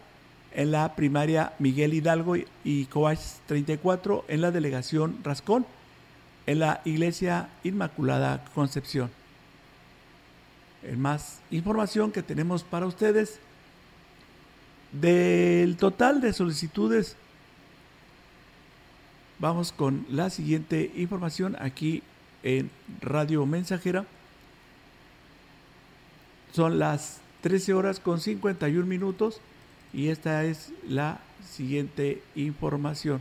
en 0.54 0.70
la 0.70 0.94
primaria 0.94 1.52
Miguel 1.58 1.94
Hidalgo 1.94 2.36
y 2.64 2.86
Coach 2.86 3.18
34, 3.46 4.24
en 4.28 4.40
la 4.40 4.50
delegación 4.50 5.18
Rascón, 5.22 5.66
en 6.46 6.58
la 6.58 6.80
iglesia 6.84 7.48
Inmaculada 7.64 8.44
Concepción. 8.54 9.10
En 10.82 11.00
más 11.00 11.40
información 11.50 12.10
que 12.10 12.22
tenemos 12.22 12.64
para 12.64 12.86
ustedes, 12.86 13.38
del 14.92 15.76
total 15.76 16.20
de 16.20 16.32
solicitudes, 16.32 17.16
vamos 19.38 19.72
con 19.72 20.04
la 20.10 20.28
siguiente 20.28 20.92
información 20.96 21.56
aquí 21.60 22.02
en 22.42 22.70
Radio 23.00 23.46
Mensajera. 23.46 24.04
Son 26.52 26.78
las 26.78 27.20
13 27.42 27.74
horas 27.74 28.00
con 28.00 28.20
51 28.20 28.84
minutos 28.84 29.40
y 29.92 30.08
esta 30.08 30.44
es 30.44 30.72
la 30.86 31.20
siguiente 31.48 32.22
información. 32.34 33.20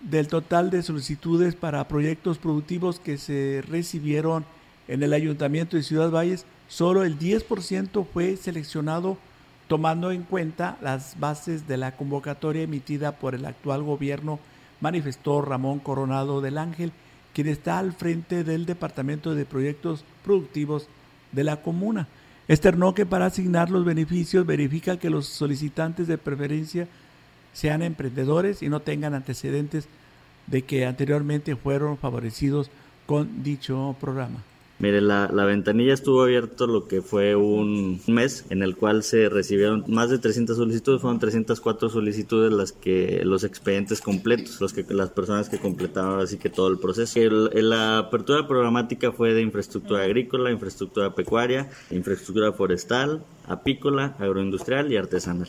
Del 0.00 0.28
total 0.28 0.70
de 0.70 0.82
solicitudes 0.82 1.54
para 1.54 1.86
proyectos 1.86 2.38
productivos 2.38 2.98
que 2.98 3.18
se 3.18 3.62
recibieron 3.66 4.44
en 4.88 5.02
el 5.02 5.12
Ayuntamiento 5.12 5.76
de 5.76 5.82
Ciudad 5.82 6.10
Valles, 6.10 6.46
solo 6.68 7.04
el 7.04 7.18
10% 7.18 8.06
fue 8.12 8.36
seleccionado 8.36 9.18
tomando 9.68 10.10
en 10.10 10.22
cuenta 10.22 10.76
las 10.82 11.18
bases 11.18 11.66
de 11.66 11.76
la 11.76 11.96
convocatoria 11.96 12.62
emitida 12.62 13.12
por 13.12 13.34
el 13.34 13.46
actual 13.46 13.82
gobierno, 13.82 14.38
manifestó 14.80 15.40
Ramón 15.40 15.78
Coronado 15.78 16.40
del 16.40 16.58
Ángel, 16.58 16.92
quien 17.32 17.48
está 17.48 17.78
al 17.78 17.92
frente 17.92 18.44
del 18.44 18.66
Departamento 18.66 19.34
de 19.34 19.46
Proyectos 19.46 20.04
Productivos 20.22 20.88
de 21.32 21.44
la 21.44 21.62
comuna. 21.62 22.06
Externó 22.46 22.94
que 22.94 23.06
para 23.06 23.26
asignar 23.26 23.70
los 23.70 23.84
beneficios 23.84 24.44
verifica 24.44 24.98
que 24.98 25.10
los 25.10 25.26
solicitantes 25.26 26.06
de 26.06 26.18
preferencia 26.18 26.86
sean 27.54 27.82
emprendedores 27.82 28.62
y 28.62 28.68
no 28.68 28.80
tengan 28.80 29.14
antecedentes 29.14 29.88
de 30.46 30.62
que 30.62 30.84
anteriormente 30.84 31.56
fueron 31.56 31.96
favorecidos 31.96 32.70
con 33.06 33.42
dicho 33.42 33.96
programa. 33.98 34.42
Mire, 34.80 35.00
la, 35.00 35.28
ventanilla 35.28 35.94
estuvo 35.94 36.22
abierta 36.22 36.66
lo 36.66 36.88
que 36.88 37.00
fue 37.00 37.36
un 37.36 38.00
mes 38.08 38.44
en 38.50 38.62
el 38.62 38.76
cual 38.76 39.04
se 39.04 39.28
recibieron 39.28 39.84
más 39.86 40.10
de 40.10 40.18
300 40.18 40.56
solicitudes, 40.56 41.00
fueron 41.00 41.20
304 41.20 41.88
solicitudes 41.88 42.52
las 42.52 42.72
que 42.72 43.22
los 43.24 43.44
expedientes 43.44 44.00
completos, 44.00 44.60
los 44.60 44.72
que 44.72 44.84
las 44.88 45.10
personas 45.10 45.48
que 45.48 45.58
completaron 45.58 46.20
así 46.20 46.38
que 46.38 46.50
todo 46.50 46.68
el 46.68 46.78
proceso. 46.78 47.20
la 47.20 47.98
apertura 47.98 48.48
programática 48.48 49.12
fue 49.12 49.32
de 49.32 49.42
infraestructura 49.42 50.02
agrícola, 50.02 50.50
infraestructura 50.50 51.14
pecuaria, 51.14 51.70
infraestructura 51.90 52.52
forestal, 52.52 53.24
apícola, 53.46 54.16
agroindustrial 54.18 54.92
y 54.92 54.96
artesanal. 54.96 55.48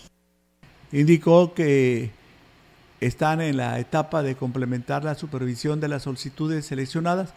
Indicó 0.92 1.54
que 1.56 2.12
están 3.02 3.42
en 3.42 3.58
la 3.58 3.80
etapa 3.80 4.22
de 4.22 4.36
complementar 4.36 5.04
la 5.04 5.16
supervisión 5.16 5.80
de 5.80 5.88
las 5.88 6.04
solicitudes 6.04 6.68
seleccionadas 6.68 7.34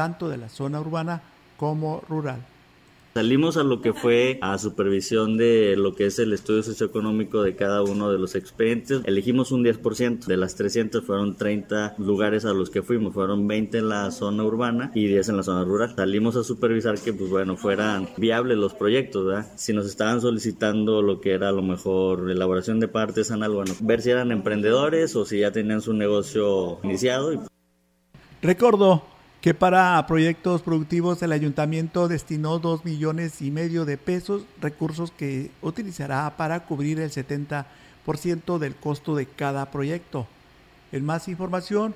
tanto 0.00 0.30
de 0.30 0.38
la 0.38 0.48
zona 0.48 0.80
urbana 0.80 1.20
como 1.58 2.02
rural. 2.08 2.40
Salimos 3.12 3.58
a 3.58 3.64
lo 3.64 3.82
que 3.82 3.92
fue 3.92 4.38
a 4.40 4.56
supervisión 4.56 5.36
de 5.36 5.76
lo 5.76 5.94
que 5.94 6.06
es 6.06 6.18
el 6.18 6.32
estudio 6.32 6.62
socioeconómico 6.62 7.42
de 7.42 7.54
cada 7.54 7.82
uno 7.82 8.10
de 8.10 8.18
los 8.18 8.34
expedientes. 8.34 9.02
Elegimos 9.04 9.52
un 9.52 9.62
10%. 9.62 10.24
De 10.24 10.38
las 10.38 10.54
300 10.54 11.04
fueron 11.04 11.36
30 11.36 11.96
lugares 11.98 12.46
a 12.46 12.54
los 12.54 12.70
que 12.70 12.80
fuimos. 12.80 13.12
Fueron 13.12 13.46
20 13.46 13.76
en 13.76 13.90
la 13.90 14.10
zona 14.10 14.42
urbana 14.42 14.90
y 14.94 15.06
10 15.06 15.28
en 15.28 15.36
la 15.36 15.42
zona 15.42 15.64
rural. 15.64 15.94
Salimos 15.94 16.34
a 16.36 16.44
supervisar 16.44 16.98
que, 16.98 17.12
pues 17.12 17.28
bueno, 17.28 17.58
fueran 17.58 18.08
viables 18.16 18.56
los 18.56 18.72
proyectos, 18.72 19.26
¿verdad? 19.26 19.52
Si 19.56 19.74
nos 19.74 19.84
estaban 19.84 20.22
solicitando 20.22 21.02
lo 21.02 21.20
que 21.20 21.32
era 21.32 21.50
a 21.50 21.52
lo 21.52 21.60
mejor 21.60 22.30
elaboración 22.30 22.80
de 22.80 22.88
partes 22.88 23.30
artesanal, 23.30 23.52
bueno, 23.52 23.74
ver 23.80 24.00
si 24.00 24.08
eran 24.08 24.32
emprendedores 24.32 25.14
o 25.14 25.26
si 25.26 25.40
ya 25.40 25.52
tenían 25.52 25.82
su 25.82 25.92
negocio 25.92 26.78
iniciado. 26.84 27.50
Recuerdo 28.40 29.02
que 29.40 29.54
para 29.54 30.06
proyectos 30.06 30.60
productivos 30.60 31.22
el 31.22 31.32
ayuntamiento 31.32 32.08
destinó 32.08 32.58
dos 32.58 32.84
millones 32.84 33.40
y 33.40 33.50
medio 33.50 33.86
de 33.86 33.96
pesos, 33.96 34.42
recursos 34.60 35.12
que 35.12 35.50
utilizará 35.62 36.36
para 36.36 36.66
cubrir 36.66 37.00
el 37.00 37.10
70% 37.10 38.58
del 38.58 38.74
costo 38.76 39.16
de 39.16 39.24
cada 39.24 39.70
proyecto. 39.70 40.26
En 40.92 41.06
más 41.06 41.26
información, 41.26 41.94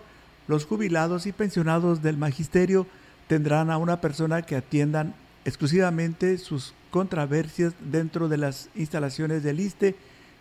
los 0.48 0.64
jubilados 0.64 1.26
y 1.26 1.32
pensionados 1.32 2.02
del 2.02 2.16
magisterio 2.16 2.86
tendrán 3.26 3.70
a 3.70 3.76
una 3.76 4.00
persona 4.00 4.40
que 4.42 4.56
atiendan 4.56 5.14
exclusivamente 5.44 6.38
sus 6.38 6.72
controversias 6.90 7.74
dentro 7.80 8.28
de 8.28 8.38
las 8.38 8.70
instalaciones 8.74 9.42
del 9.42 9.60
ISTE 9.60 9.96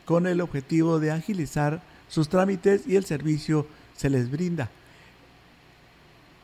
con 0.05 0.25
el 0.25 0.39
objetivo 0.39 0.99
de 0.99 1.11
agilizar 1.11 1.81
sus 2.07 2.29
trámites 2.29 2.87
y 2.87 2.95
el 2.95 3.03
servicio 3.03 3.67
se 3.93 4.09
les 4.09 4.31
brinda 4.31 4.69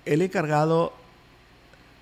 el 0.10 0.24
encargado 0.24 0.91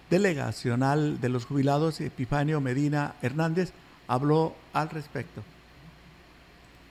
delegacional 0.10 1.20
de 1.20 1.28
los 1.28 1.44
jubilados, 1.46 2.00
Epifanio 2.00 2.62
Medina 2.62 3.16
Hernández, 3.22 3.74
habló 4.08 4.56
al 4.72 4.90
respecto. 4.90 5.44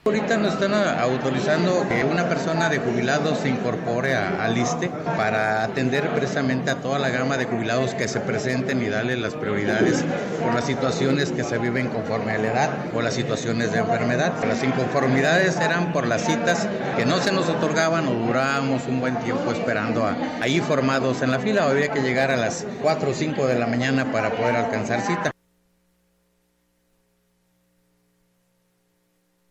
Ahorita 0.07 0.37
nos 0.37 0.53
están 0.53 0.73
autorizando 0.73 1.85
que 1.89 2.05
una 2.05 2.29
persona 2.29 2.69
de 2.69 2.79
jubilados 2.79 3.39
se 3.39 3.49
incorpore 3.49 4.15
al 4.15 4.57
ISTE 4.57 4.87
para 5.17 5.65
atender 5.65 6.09
precisamente 6.11 6.71
a 6.71 6.75
toda 6.75 6.97
la 6.97 7.09
gama 7.09 7.35
de 7.35 7.43
jubilados 7.43 7.93
que 7.93 8.07
se 8.07 8.21
presenten 8.21 8.81
y 8.81 8.87
darle 8.87 9.17
las 9.17 9.33
prioridades 9.33 10.05
por 10.41 10.55
las 10.55 10.63
situaciones 10.63 11.33
que 11.33 11.43
se 11.43 11.57
viven 11.57 11.89
conforme 11.89 12.31
a 12.31 12.37
la 12.37 12.47
edad 12.47 12.69
o 12.95 13.01
las 13.01 13.15
situaciones 13.15 13.73
de 13.73 13.79
enfermedad. 13.79 14.31
Las 14.47 14.63
inconformidades 14.63 15.57
eran 15.57 15.91
por 15.91 16.07
las 16.07 16.21
citas 16.21 16.69
que 16.95 17.05
no 17.05 17.17
se 17.17 17.33
nos 17.33 17.49
otorgaban 17.49 18.07
o 18.07 18.13
durábamos 18.13 18.87
un 18.87 19.01
buen 19.01 19.17
tiempo 19.17 19.51
esperando 19.51 20.09
ahí 20.39 20.61
formados 20.61 21.21
en 21.21 21.31
la 21.31 21.39
fila 21.39 21.65
o 21.65 21.71
había 21.71 21.89
que 21.89 21.99
llegar 21.99 22.31
a 22.31 22.37
las 22.37 22.65
4 22.81 23.11
o 23.11 23.13
5 23.13 23.45
de 23.45 23.59
la 23.59 23.67
mañana 23.67 24.09
para 24.09 24.31
poder 24.31 24.55
alcanzar 24.55 25.01
cita. 25.01 25.36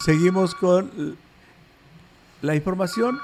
Seguimos 0.07 0.55
con 0.55 1.17
la 2.41 2.55
información 2.55 3.19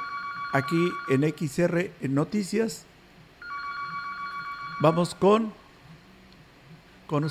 aquí 0.52 0.90
en 1.08 1.22
XR 1.22 1.92
Noticias. 2.08 2.86
Vamos 4.80 5.14
con, 5.14 5.52
con 7.06 7.30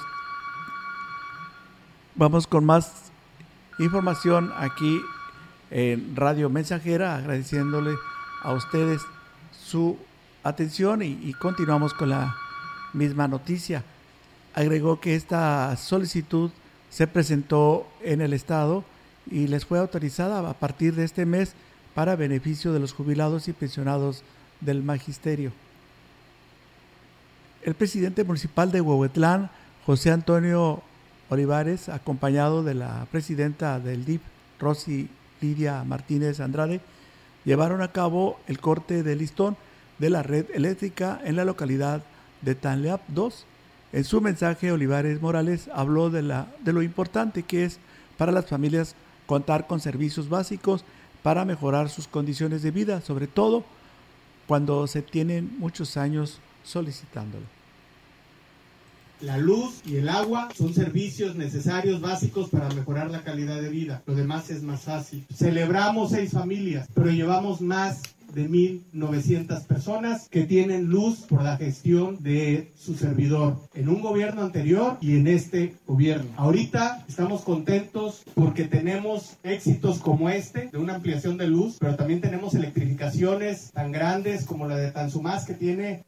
vamos 2.16 2.47
con 2.47 2.64
más 2.64 3.12
información 3.78 4.54
aquí 4.56 5.02
en 5.70 6.16
Radio 6.16 6.49
Mensajera, 6.49 7.18
agradeciéndole 7.18 7.97
a 8.43 8.54
ustedes 8.54 9.02
su 9.52 9.99
atención 10.45 11.02
y 11.02 11.34
continuamos 11.34 11.93
con 11.93 12.08
la 12.08 12.38
misma 12.93 13.28
noticia. 13.28 13.84
Agregó 14.54 15.02
que 15.02 15.16
esta 15.16 15.76
solicitud 15.76 16.52
se 16.89 17.06
presentó 17.06 17.86
en 18.02 18.22
el 18.22 18.32
estado 18.32 18.86
y 19.30 19.47
les 19.47 19.65
fue 19.65 19.80
autorizada 19.80 20.47
a 20.49 20.53
partir 20.53 20.95
de 20.95 21.03
este 21.03 21.26
mes 21.26 21.53
para 21.93 22.15
beneficio 22.15 22.74
de 22.74 22.80
los 22.80 22.93
jubilados 22.93 23.47
y 23.47 23.53
pensionados 23.53 24.24
del 24.61 24.84
magisterio. 24.84 25.51
El 27.63 27.76
presidente 27.76 28.24
municipal 28.24 28.72
de 28.72 28.82
Huehuetlán, 28.82 29.51
José 29.86 30.11
Antonio 30.11 30.82
Olivares, 31.30 31.89
acompañado 31.89 32.63
de 32.63 32.74
la 32.74 33.05
presidenta 33.11 33.80
del 33.80 34.05
DIP, 34.05 34.22
Rosy 34.59 35.09
Lidia 35.41 35.84
Martínez 35.84 36.39
Andrade, 36.39 36.82
llevaron 37.45 37.82
a 37.82 37.91
cabo 37.91 38.39
el 38.47 38.59
corte 38.59 39.03
de 39.03 39.15
listón 39.15 39.57
de 39.99 40.09
la 40.09 40.24
red 40.24 40.45
eléctrica 40.53 41.19
en 41.24 41.36
la 41.36 41.45
localidad 41.45 42.03
de 42.41 42.55
Tanleap 42.55 43.01
2. 43.09 43.45
En 43.93 44.03
su 44.03 44.22
mensaje, 44.22 44.72
Olivares 44.72 45.22
Morales 45.22 45.69
habló 45.74 46.09
de, 46.09 46.22
la, 46.22 46.47
de 46.63 46.74
lo 46.74 46.82
importante 46.82 47.43
que 47.43 47.65
es 47.65 47.80
para 48.17 48.32
las 48.32 48.47
familias 48.47 48.95
contar 49.32 49.65
con 49.65 49.79
servicios 49.79 50.27
básicos 50.27 50.84
para 51.23 51.45
mejorar 51.45 51.89
sus 51.89 52.05
condiciones 52.05 52.63
de 52.63 52.71
vida, 52.71 52.99
sobre 52.99 53.27
todo 53.27 53.63
cuando 54.45 54.86
se 54.88 55.01
tienen 55.01 55.57
muchos 55.57 55.95
años 55.95 56.39
solicitándolo. 56.65 57.45
La 59.21 59.38
luz 59.38 59.84
y 59.86 59.95
el 59.95 60.09
agua 60.09 60.49
son 60.53 60.73
servicios 60.73 61.38
necesarios 61.38 62.01
básicos 62.01 62.49
para 62.49 62.67
mejorar 62.71 63.09
la 63.09 63.23
calidad 63.23 63.61
de 63.61 63.69
vida. 63.69 64.01
Lo 64.05 64.15
demás 64.15 64.49
es 64.49 64.63
más 64.63 64.82
fácil. 64.82 65.25
Celebramos 65.34 66.11
seis 66.11 66.32
familias, 66.32 66.89
pero 66.93 67.09
llevamos 67.09 67.61
más 67.61 68.01
de 68.34 68.49
1.900 68.49 69.65
personas 69.65 70.27
que 70.29 70.43
tienen 70.43 70.88
luz 70.88 71.19
por 71.21 71.43
la 71.43 71.57
gestión 71.57 72.21
de 72.21 72.71
su 72.77 72.95
servidor 72.95 73.57
en 73.73 73.89
un 73.89 74.01
gobierno 74.01 74.41
anterior 74.41 74.97
y 75.01 75.15
en 75.17 75.27
este 75.27 75.75
gobierno. 75.86 76.32
Ahorita 76.38 77.03
estamos 77.07 77.41
contentos 77.41 78.23
porque 78.34 78.65
tenemos 78.65 79.38
éxitos 79.43 79.99
como 79.99 80.29
este 80.29 80.69
de 80.71 80.77
una 80.77 80.95
ampliación 80.95 81.38
de 81.38 81.47
luz, 81.47 81.77
pero 81.79 81.95
también 81.95 82.21
tenemos 82.21 82.53
electrificaciones 82.53 83.71
tan 83.71 83.91
grandes 83.91 84.45
como 84.45 84.67
la 84.67 84.77
de 84.77 84.91
Tanzumás 84.91 85.45
que 85.45 85.53
tiene. 85.53 86.03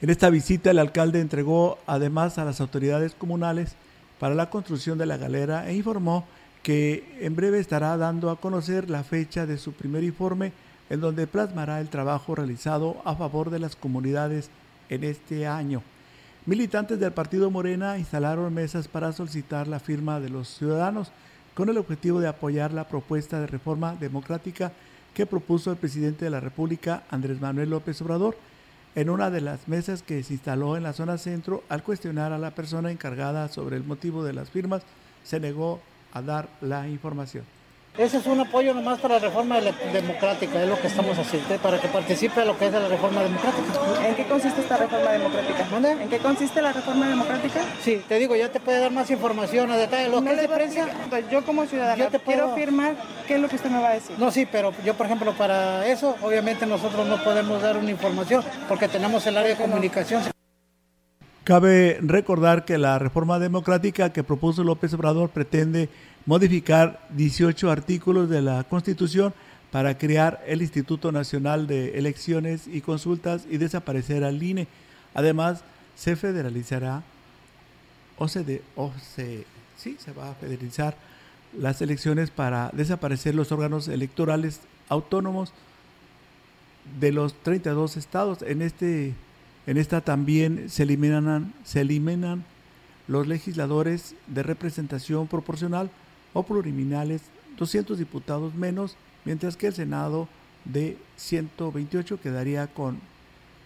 En 0.00 0.10
esta 0.10 0.30
visita 0.30 0.70
el 0.70 0.78
alcalde 0.78 1.20
entregó 1.20 1.78
además 1.86 2.38
a 2.38 2.44
las 2.44 2.60
autoridades 2.60 3.14
comunales 3.14 3.74
para 4.18 4.34
la 4.34 4.50
construcción 4.50 4.98
de 4.98 5.06
la 5.06 5.16
galera 5.16 5.68
e 5.68 5.74
informó 5.74 6.26
que 6.62 7.04
en 7.20 7.36
breve 7.36 7.58
estará 7.58 7.96
dando 7.96 8.30
a 8.30 8.40
conocer 8.40 8.88
la 8.88 9.04
fecha 9.04 9.46
de 9.46 9.58
su 9.58 9.72
primer 9.72 10.02
informe 10.02 10.52
en 10.90 11.00
donde 11.00 11.26
plasmará 11.26 11.80
el 11.80 11.88
trabajo 11.88 12.34
realizado 12.34 12.96
a 13.04 13.14
favor 13.14 13.50
de 13.50 13.58
las 13.58 13.76
comunidades 13.76 14.50
en 14.88 15.04
este 15.04 15.46
año. 15.46 15.82
Militantes 16.46 17.00
del 17.00 17.12
partido 17.12 17.50
Morena 17.50 17.98
instalaron 17.98 18.52
mesas 18.52 18.86
para 18.86 19.12
solicitar 19.12 19.66
la 19.66 19.80
firma 19.80 20.20
de 20.20 20.28
los 20.28 20.48
ciudadanos 20.48 21.10
con 21.54 21.68
el 21.68 21.78
objetivo 21.78 22.20
de 22.20 22.28
apoyar 22.28 22.72
la 22.72 22.86
propuesta 22.86 23.40
de 23.40 23.46
reforma 23.46 23.94
democrática 23.94 24.72
que 25.14 25.24
propuso 25.24 25.70
el 25.70 25.78
presidente 25.78 26.24
de 26.24 26.30
la 26.30 26.40
República, 26.40 27.04
Andrés 27.10 27.40
Manuel 27.40 27.70
López 27.70 28.02
Obrador. 28.02 28.36
en 28.96 29.10
una 29.10 29.28
de 29.28 29.40
las 29.40 29.66
mesas 29.66 30.02
que 30.02 30.22
se 30.22 30.34
instaló 30.34 30.76
en 30.76 30.84
la 30.84 30.92
zona 30.92 31.18
centro, 31.18 31.64
al 31.68 31.82
cuestionar 31.82 32.32
a 32.32 32.38
la 32.38 32.52
persona 32.52 32.92
encargada 32.92 33.48
sobre 33.48 33.76
el 33.76 33.82
motivo 33.82 34.22
de 34.22 34.32
las 34.32 34.50
firmas, 34.50 34.82
se 35.24 35.40
negó 35.40 35.80
a 36.12 36.22
dar 36.22 36.48
la 36.60 36.88
información. 36.88 37.44
Ese 37.96 38.16
es 38.16 38.26
un 38.26 38.40
apoyo 38.40 38.74
nomás 38.74 38.98
para 38.98 39.14
la 39.14 39.20
reforma 39.20 39.60
democrática, 39.60 40.60
es 40.60 40.68
lo 40.68 40.76
que 40.80 40.88
estamos 40.88 41.16
haciendo, 41.16 41.56
para 41.58 41.80
que 41.80 41.86
participe 41.86 42.40
en 42.40 42.48
lo 42.48 42.58
que 42.58 42.66
es 42.66 42.72
la 42.72 42.88
reforma 42.88 43.22
democrática. 43.22 43.72
¿En 44.04 44.16
qué 44.16 44.24
consiste 44.24 44.62
esta 44.62 44.78
reforma 44.78 45.12
democrática? 45.12 45.64
¿Dónde? 45.70 45.92
¿En 45.92 46.08
qué 46.08 46.18
consiste 46.18 46.60
la 46.60 46.72
reforma 46.72 47.08
democrática? 47.08 47.60
Sí, 47.80 48.02
te 48.08 48.18
digo, 48.18 48.34
ya 48.34 48.48
te 48.48 48.58
puede 48.58 48.80
dar 48.80 48.90
más 48.90 49.08
información 49.12 49.70
a 49.70 49.76
detalle. 49.76 50.08
Lo 50.08 50.24
que 50.24 50.32
es 50.32 50.40
de 50.40 50.48
prensa. 50.48 50.88
Pues 51.08 51.30
yo 51.30 51.44
como 51.44 51.66
ciudadana 51.66 52.08
te 52.08 52.18
quiero 52.18 52.52
firmar, 52.56 52.96
¿qué 53.28 53.36
es 53.36 53.40
lo 53.40 53.48
que 53.48 53.54
usted 53.54 53.70
me 53.70 53.80
va 53.80 53.90
a 53.90 53.94
decir? 53.94 54.18
No, 54.18 54.32
sí, 54.32 54.44
pero 54.50 54.72
yo, 54.84 54.94
por 54.94 55.06
ejemplo, 55.06 55.32
para 55.34 55.86
eso, 55.86 56.16
obviamente 56.20 56.66
nosotros 56.66 57.06
no 57.06 57.22
podemos 57.22 57.62
dar 57.62 57.76
una 57.76 57.92
información 57.92 58.42
porque 58.68 58.88
tenemos 58.88 59.24
el 59.28 59.38
área 59.38 59.50
de 59.50 59.56
comunicación. 59.56 60.20
Cabe 61.44 61.98
recordar 62.00 62.64
que 62.64 62.76
la 62.76 62.98
reforma 62.98 63.38
democrática 63.38 64.12
que 64.12 64.24
propuso 64.24 64.64
López 64.64 64.94
Obrador 64.94 65.28
pretende 65.28 65.90
modificar 66.26 67.06
18 67.10 67.70
artículos 67.70 68.28
de 68.28 68.42
la 68.42 68.64
Constitución 68.64 69.34
para 69.70 69.98
crear 69.98 70.42
el 70.46 70.62
Instituto 70.62 71.12
Nacional 71.12 71.66
de 71.66 71.98
Elecciones 71.98 72.66
y 72.66 72.80
Consultas 72.80 73.44
y 73.50 73.58
desaparecer 73.58 74.24
al 74.24 74.42
INE. 74.42 74.68
Además, 75.14 75.62
se 75.96 76.16
federalizará 76.16 77.02
o 78.16 78.28
se, 78.28 78.62
o 78.76 78.92
se, 79.14 79.44
sí, 79.76 79.96
se 79.98 80.12
va 80.12 80.30
a 80.30 80.34
federalizar 80.34 80.96
las 81.58 81.82
elecciones 81.82 82.30
para 82.30 82.70
desaparecer 82.72 83.34
los 83.34 83.52
órganos 83.52 83.88
electorales 83.88 84.60
autónomos 84.88 85.52
de 87.00 87.12
los 87.12 87.34
32 87.42 87.96
estados. 87.96 88.42
En, 88.42 88.62
este, 88.62 89.14
en 89.66 89.76
esta 89.76 90.00
también 90.00 90.68
se 90.70 90.84
eliminan, 90.84 91.52
se 91.64 91.80
eliminan 91.80 92.44
los 93.08 93.26
legisladores 93.26 94.14
de 94.26 94.42
representación 94.42 95.26
proporcional 95.26 95.90
o 96.34 96.42
pluriminales 96.42 97.22
200 97.56 97.98
diputados 97.98 98.54
menos, 98.54 98.96
mientras 99.24 99.56
que 99.56 99.68
el 99.68 99.74
Senado 99.74 100.28
de 100.66 100.98
128 101.16 102.20
quedaría 102.20 102.66
con 102.66 103.00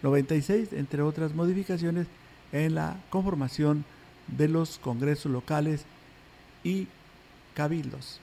96, 0.03 0.71
entre 0.73 1.01
otras 1.01 1.33
modificaciones 1.33 2.07
en 2.53 2.75
la 2.75 2.97
conformación 3.09 3.83
de 4.27 4.47
los 4.47 4.77
congresos 4.79 5.31
locales 5.31 5.83
y 6.63 6.87
cabildos. 7.53 8.21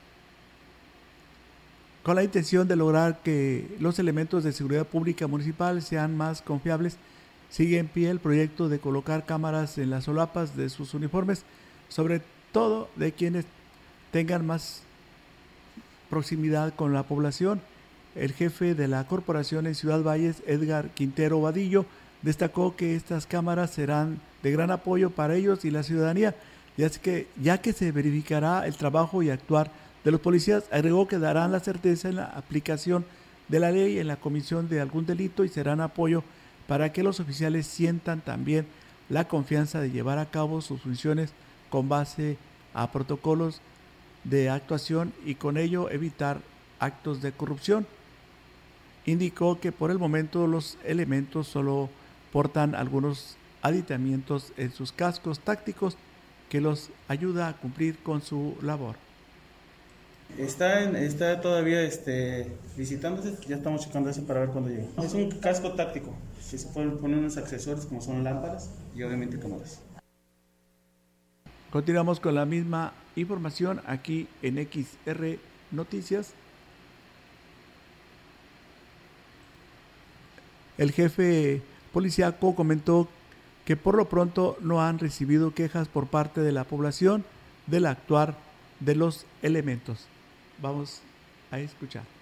Con 2.03 2.17
la 2.17 2.25
intención 2.25 2.69
de 2.69 2.77
lograr 2.77 3.21
que 3.23 3.77
los 3.81 3.99
elementos 3.99 4.45
de 4.45 4.53
seguridad 4.53 4.87
pública 4.87 5.27
municipal 5.27 5.83
sean 5.83 6.17
más 6.17 6.41
confiables, 6.41 6.97
sigue 7.51 7.79
en 7.79 7.89
pie 7.89 8.11
el 8.11 8.21
proyecto 8.21 8.69
de 8.69 8.79
colocar 8.79 9.27
cámaras 9.27 9.77
en 9.79 9.91
las 9.91 10.05
solapas 10.05 10.57
de 10.57 10.69
sus 10.69 10.95
uniformes, 10.95 11.43
sobre 11.89 12.23
todo 12.53 12.89
de 12.97 13.13
quienes 13.13 13.45
tengan 14.13 14.47
más 14.47 14.83
proximidad 16.11 16.75
con 16.75 16.93
la 16.93 17.03
población. 17.03 17.61
El 18.15 18.33
jefe 18.33 18.75
de 18.75 18.89
la 18.89 19.07
corporación 19.07 19.67
en 19.67 19.75
Ciudad 19.75 20.03
Valles, 20.03 20.43
Edgar 20.47 20.89
Quintero 20.91 21.41
Vadillo, 21.41 21.85
destacó 22.23 22.77
que 22.77 22.97
estas 22.97 23.27
cámaras 23.27 23.71
serán 23.71 24.21
de 24.43 24.51
gran 24.51 24.71
apoyo 24.71 25.11
para 25.11 25.35
ellos 25.35 25.65
y 25.65 25.71
la 25.71 25.83
ciudadanía, 25.83 26.35
que, 27.03 27.27
ya 27.41 27.59
que 27.59 27.73
se 27.73 27.93
verificará 27.93 28.67
el 28.67 28.77
trabajo 28.77 29.23
y 29.23 29.31
actuar 29.31 29.71
de 30.05 30.11
los 30.11 30.21
policías, 30.21 30.65
agregó 30.71 31.09
que 31.09 31.19
darán 31.19 31.53
la 31.53 31.61
certeza 31.61 32.09
en 32.09 32.17
la 32.17 32.27
aplicación 32.27 33.05
de 33.49 33.61
la 33.61 33.71
ley 33.71 33.99
en 33.99 34.09
la 34.09 34.17
comisión 34.17 34.69
de 34.69 34.81
algún 34.81 35.07
delito 35.07 35.45
y 35.45 35.49
serán 35.49 35.81
apoyo 35.81 36.23
para 36.67 36.93
que 36.93 37.03
los 37.03 37.21
oficiales 37.21 37.67
sientan 37.67 38.21
también 38.21 38.67
la 39.09 39.29
confianza 39.29 39.81
de 39.81 39.91
llevar 39.91 40.19
a 40.19 40.31
cabo 40.31 40.61
sus 40.61 40.81
funciones 40.81 41.31
con 41.71 41.89
base 41.89 42.39
a 42.75 42.91
protocolos 42.91 43.61
de 44.29 44.51
actuación 44.51 45.13
y 45.25 45.37
con 45.37 45.57
ello 45.57 45.91
evitar 45.91 46.41
actos 46.79 47.23
de 47.23 47.33
corrupción. 47.33 47.87
Indicó 49.05 49.61
que 49.61 49.73
por 49.73 49.91
el 49.91 49.99
momento 49.99 50.47
los 50.47 50.79
elementos 50.85 51.47
solo 51.47 51.89
portan 52.33 52.75
algunos 52.75 53.37
aditamientos 53.63 54.53
en 54.57 54.73
sus 54.73 54.93
cascos 54.93 55.41
tácticos 55.41 55.97
que 56.49 56.61
los 56.61 56.91
ayuda 57.09 57.49
a 57.49 57.57
cumplir 57.57 57.99
con 57.99 58.21
su 58.21 58.57
labor. 58.63 58.97
Está, 60.39 60.81
está 60.99 61.41
todavía 61.41 61.83
este, 61.83 62.53
visitándose, 62.77 63.37
ya 63.49 63.57
estamos 63.57 63.83
checando 63.83 64.11
eso 64.11 64.27
para 64.27 64.41
ver 64.41 64.49
cuándo 64.51 64.71
llega. 64.71 64.87
Es 65.03 65.15
un 65.15 65.31
casco 65.31 65.73
táctico, 65.73 66.13
que 66.51 66.59
se 66.59 66.67
pueden 66.69 66.99
poner 66.99 67.19
unos 67.19 67.37
accesorios 67.37 67.87
como 67.87 68.01
son 68.01 68.25
lámparas 68.25 68.71
y 68.95 69.03
obviamente 69.05 69.39
cámaras. 69.39 69.81
Continuamos 71.71 72.19
con 72.19 72.35
la 72.35 72.45
misma 72.45 72.93
información 73.17 73.81
aquí 73.87 74.29
en 74.43 74.57
XR 74.57 75.39
Noticias. 75.73 76.33
El 80.79 80.93
jefe 80.93 81.63
policíaco 81.93 82.55
comentó 82.55 83.09
que 83.65 83.77
por 83.77 83.97
lo 83.97 84.09
pronto 84.09 84.57
no 84.61 84.83
han 84.83 84.99
recibido 84.99 85.53
quejas 85.53 85.89
por 85.89 86.07
parte 86.07 86.41
de 86.41 86.53
la 86.53 86.65
población 86.65 87.25
del 87.67 87.87
actuar 87.87 88.37
de 88.81 88.95
los 88.95 89.27
elementos. 89.43 90.07
Vamos 90.61 91.01
a 91.51 91.59
escuchar. 91.59 92.16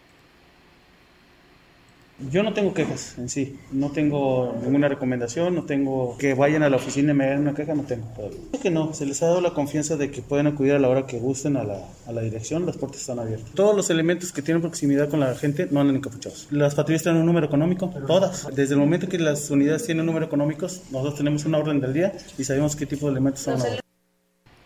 Yo 2.31 2.45
no 2.45 2.53
tengo 2.53 2.73
quejas 2.73 3.19
en 3.19 3.29
sí, 3.29 3.59
no 3.73 3.91
tengo 3.91 4.57
ninguna 4.63 4.89
recomendación, 4.89 5.53
no 5.53 5.65
tengo 5.65 6.17
que 6.17 6.35
vayan 6.35 6.63
a 6.63 6.71
la 6.71 6.77
oficina 6.77 7.11
y 7.11 7.15
me 7.15 7.25
hagan 7.25 7.41
una 7.41 7.55
queja, 7.55 7.75
no 7.75 7.83
tengo 7.83 8.07
todavía. 8.15 8.39
Creo 8.51 8.63
que 8.63 8.71
no, 8.71 8.95
se 8.95 9.05
les 9.05 9.21
ha 9.23 9.27
dado 9.27 9.41
la 9.41 9.53
confianza 9.53 9.97
de 9.97 10.13
que 10.13 10.23
pueden 10.23 10.47
acudir 10.47 10.75
a 10.75 10.79
la 10.79 10.89
hora 10.89 11.07
que 11.07 11.19
gusten 11.19 11.57
a 11.57 11.65
la, 11.65 11.81
a 12.07 12.13
la 12.13 12.21
dirección, 12.21 12.67
las 12.67 12.77
puertas 12.77 13.01
están 13.01 13.19
abiertas. 13.19 13.51
Todos 13.55 13.75
los 13.75 13.91
elementos 13.91 14.31
que 14.31 14.43
tienen 14.43 14.61
proximidad 14.61 15.09
con 15.09 15.19
la 15.19 15.35
gente 15.35 15.67
no 15.73 15.81
andan 15.81 15.97
encapuchados. 15.97 16.47
Las 16.53 16.77
patrullas 16.77 17.03
tienen 17.03 17.21
un 17.21 17.27
número 17.27 17.47
económico, 17.47 17.93
todas. 18.07 18.47
Desde 18.55 18.75
el 18.75 18.81
momento 18.81 19.09
que 19.09 19.19
las 19.19 19.51
unidades 19.51 19.85
tienen 19.85 20.03
un 20.03 20.07
número 20.07 20.27
económico, 20.27 20.67
nosotros 20.93 21.17
tenemos 21.17 21.45
una 21.47 21.59
orden 21.59 21.81
del 21.81 21.93
día 21.93 22.13
y 22.39 22.45
sabemos 22.45 22.77
qué 22.77 22.87
tipo 22.87 23.07
de 23.07 23.13
elementos 23.13 23.43
son. 23.43 23.59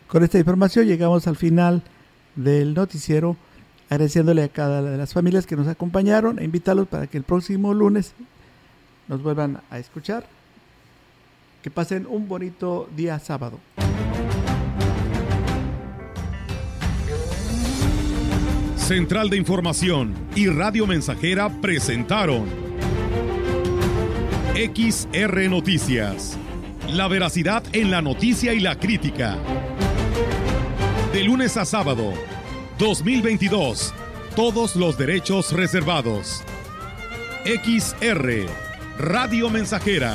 Con 0.07 0.23
esta 0.23 0.39
información 0.39 0.87
llegamos 0.87 1.27
al 1.27 1.37
final 1.37 1.83
del 2.37 2.75
noticiero 2.75 3.37
agradeciéndole 3.89 4.43
a 4.43 4.49
cada 4.49 4.81
una 4.81 4.91
de 4.91 4.99
las 4.99 5.13
familias 5.13 5.47
que 5.47 5.57
nos 5.57 5.67
acompañaron 5.67 6.39
e 6.39 6.45
invitarlos 6.45 6.89
para 6.89 7.07
que 7.07 7.17
el 7.17 7.25
próximo 7.25 7.73
lunes 7.73 8.13
nos 9.09 9.23
vuelvan 9.23 9.61
a 9.71 9.79
escuchar. 9.79 10.27
Que 11.63 11.71
pasen 11.71 12.07
un 12.09 12.29
bonito 12.29 12.89
día 12.95 13.19
sábado. 13.19 13.59
Central 18.77 19.29
de 19.29 19.37
Información 19.37 20.15
y 20.35 20.47
Radio 20.47 20.87
Mensajera 20.87 21.51
presentaron 21.61 22.47
XR 24.55 25.51
Noticias. 25.51 26.39
La 26.89 27.07
veracidad 27.07 27.63
en 27.73 27.91
la 27.91 28.01
noticia 28.01 28.55
y 28.55 28.61
la 28.61 28.79
crítica. 28.79 29.37
De 31.13 31.23
lunes 31.23 31.57
a 31.57 31.65
sábado 31.65 32.13
2022. 32.79 33.93
Todos 34.37 34.77
los 34.77 34.97
derechos 34.97 35.53
reservados. 35.53 36.45
XR, 37.45 38.47
Radio 38.99 39.51
Mensajera 39.51 40.15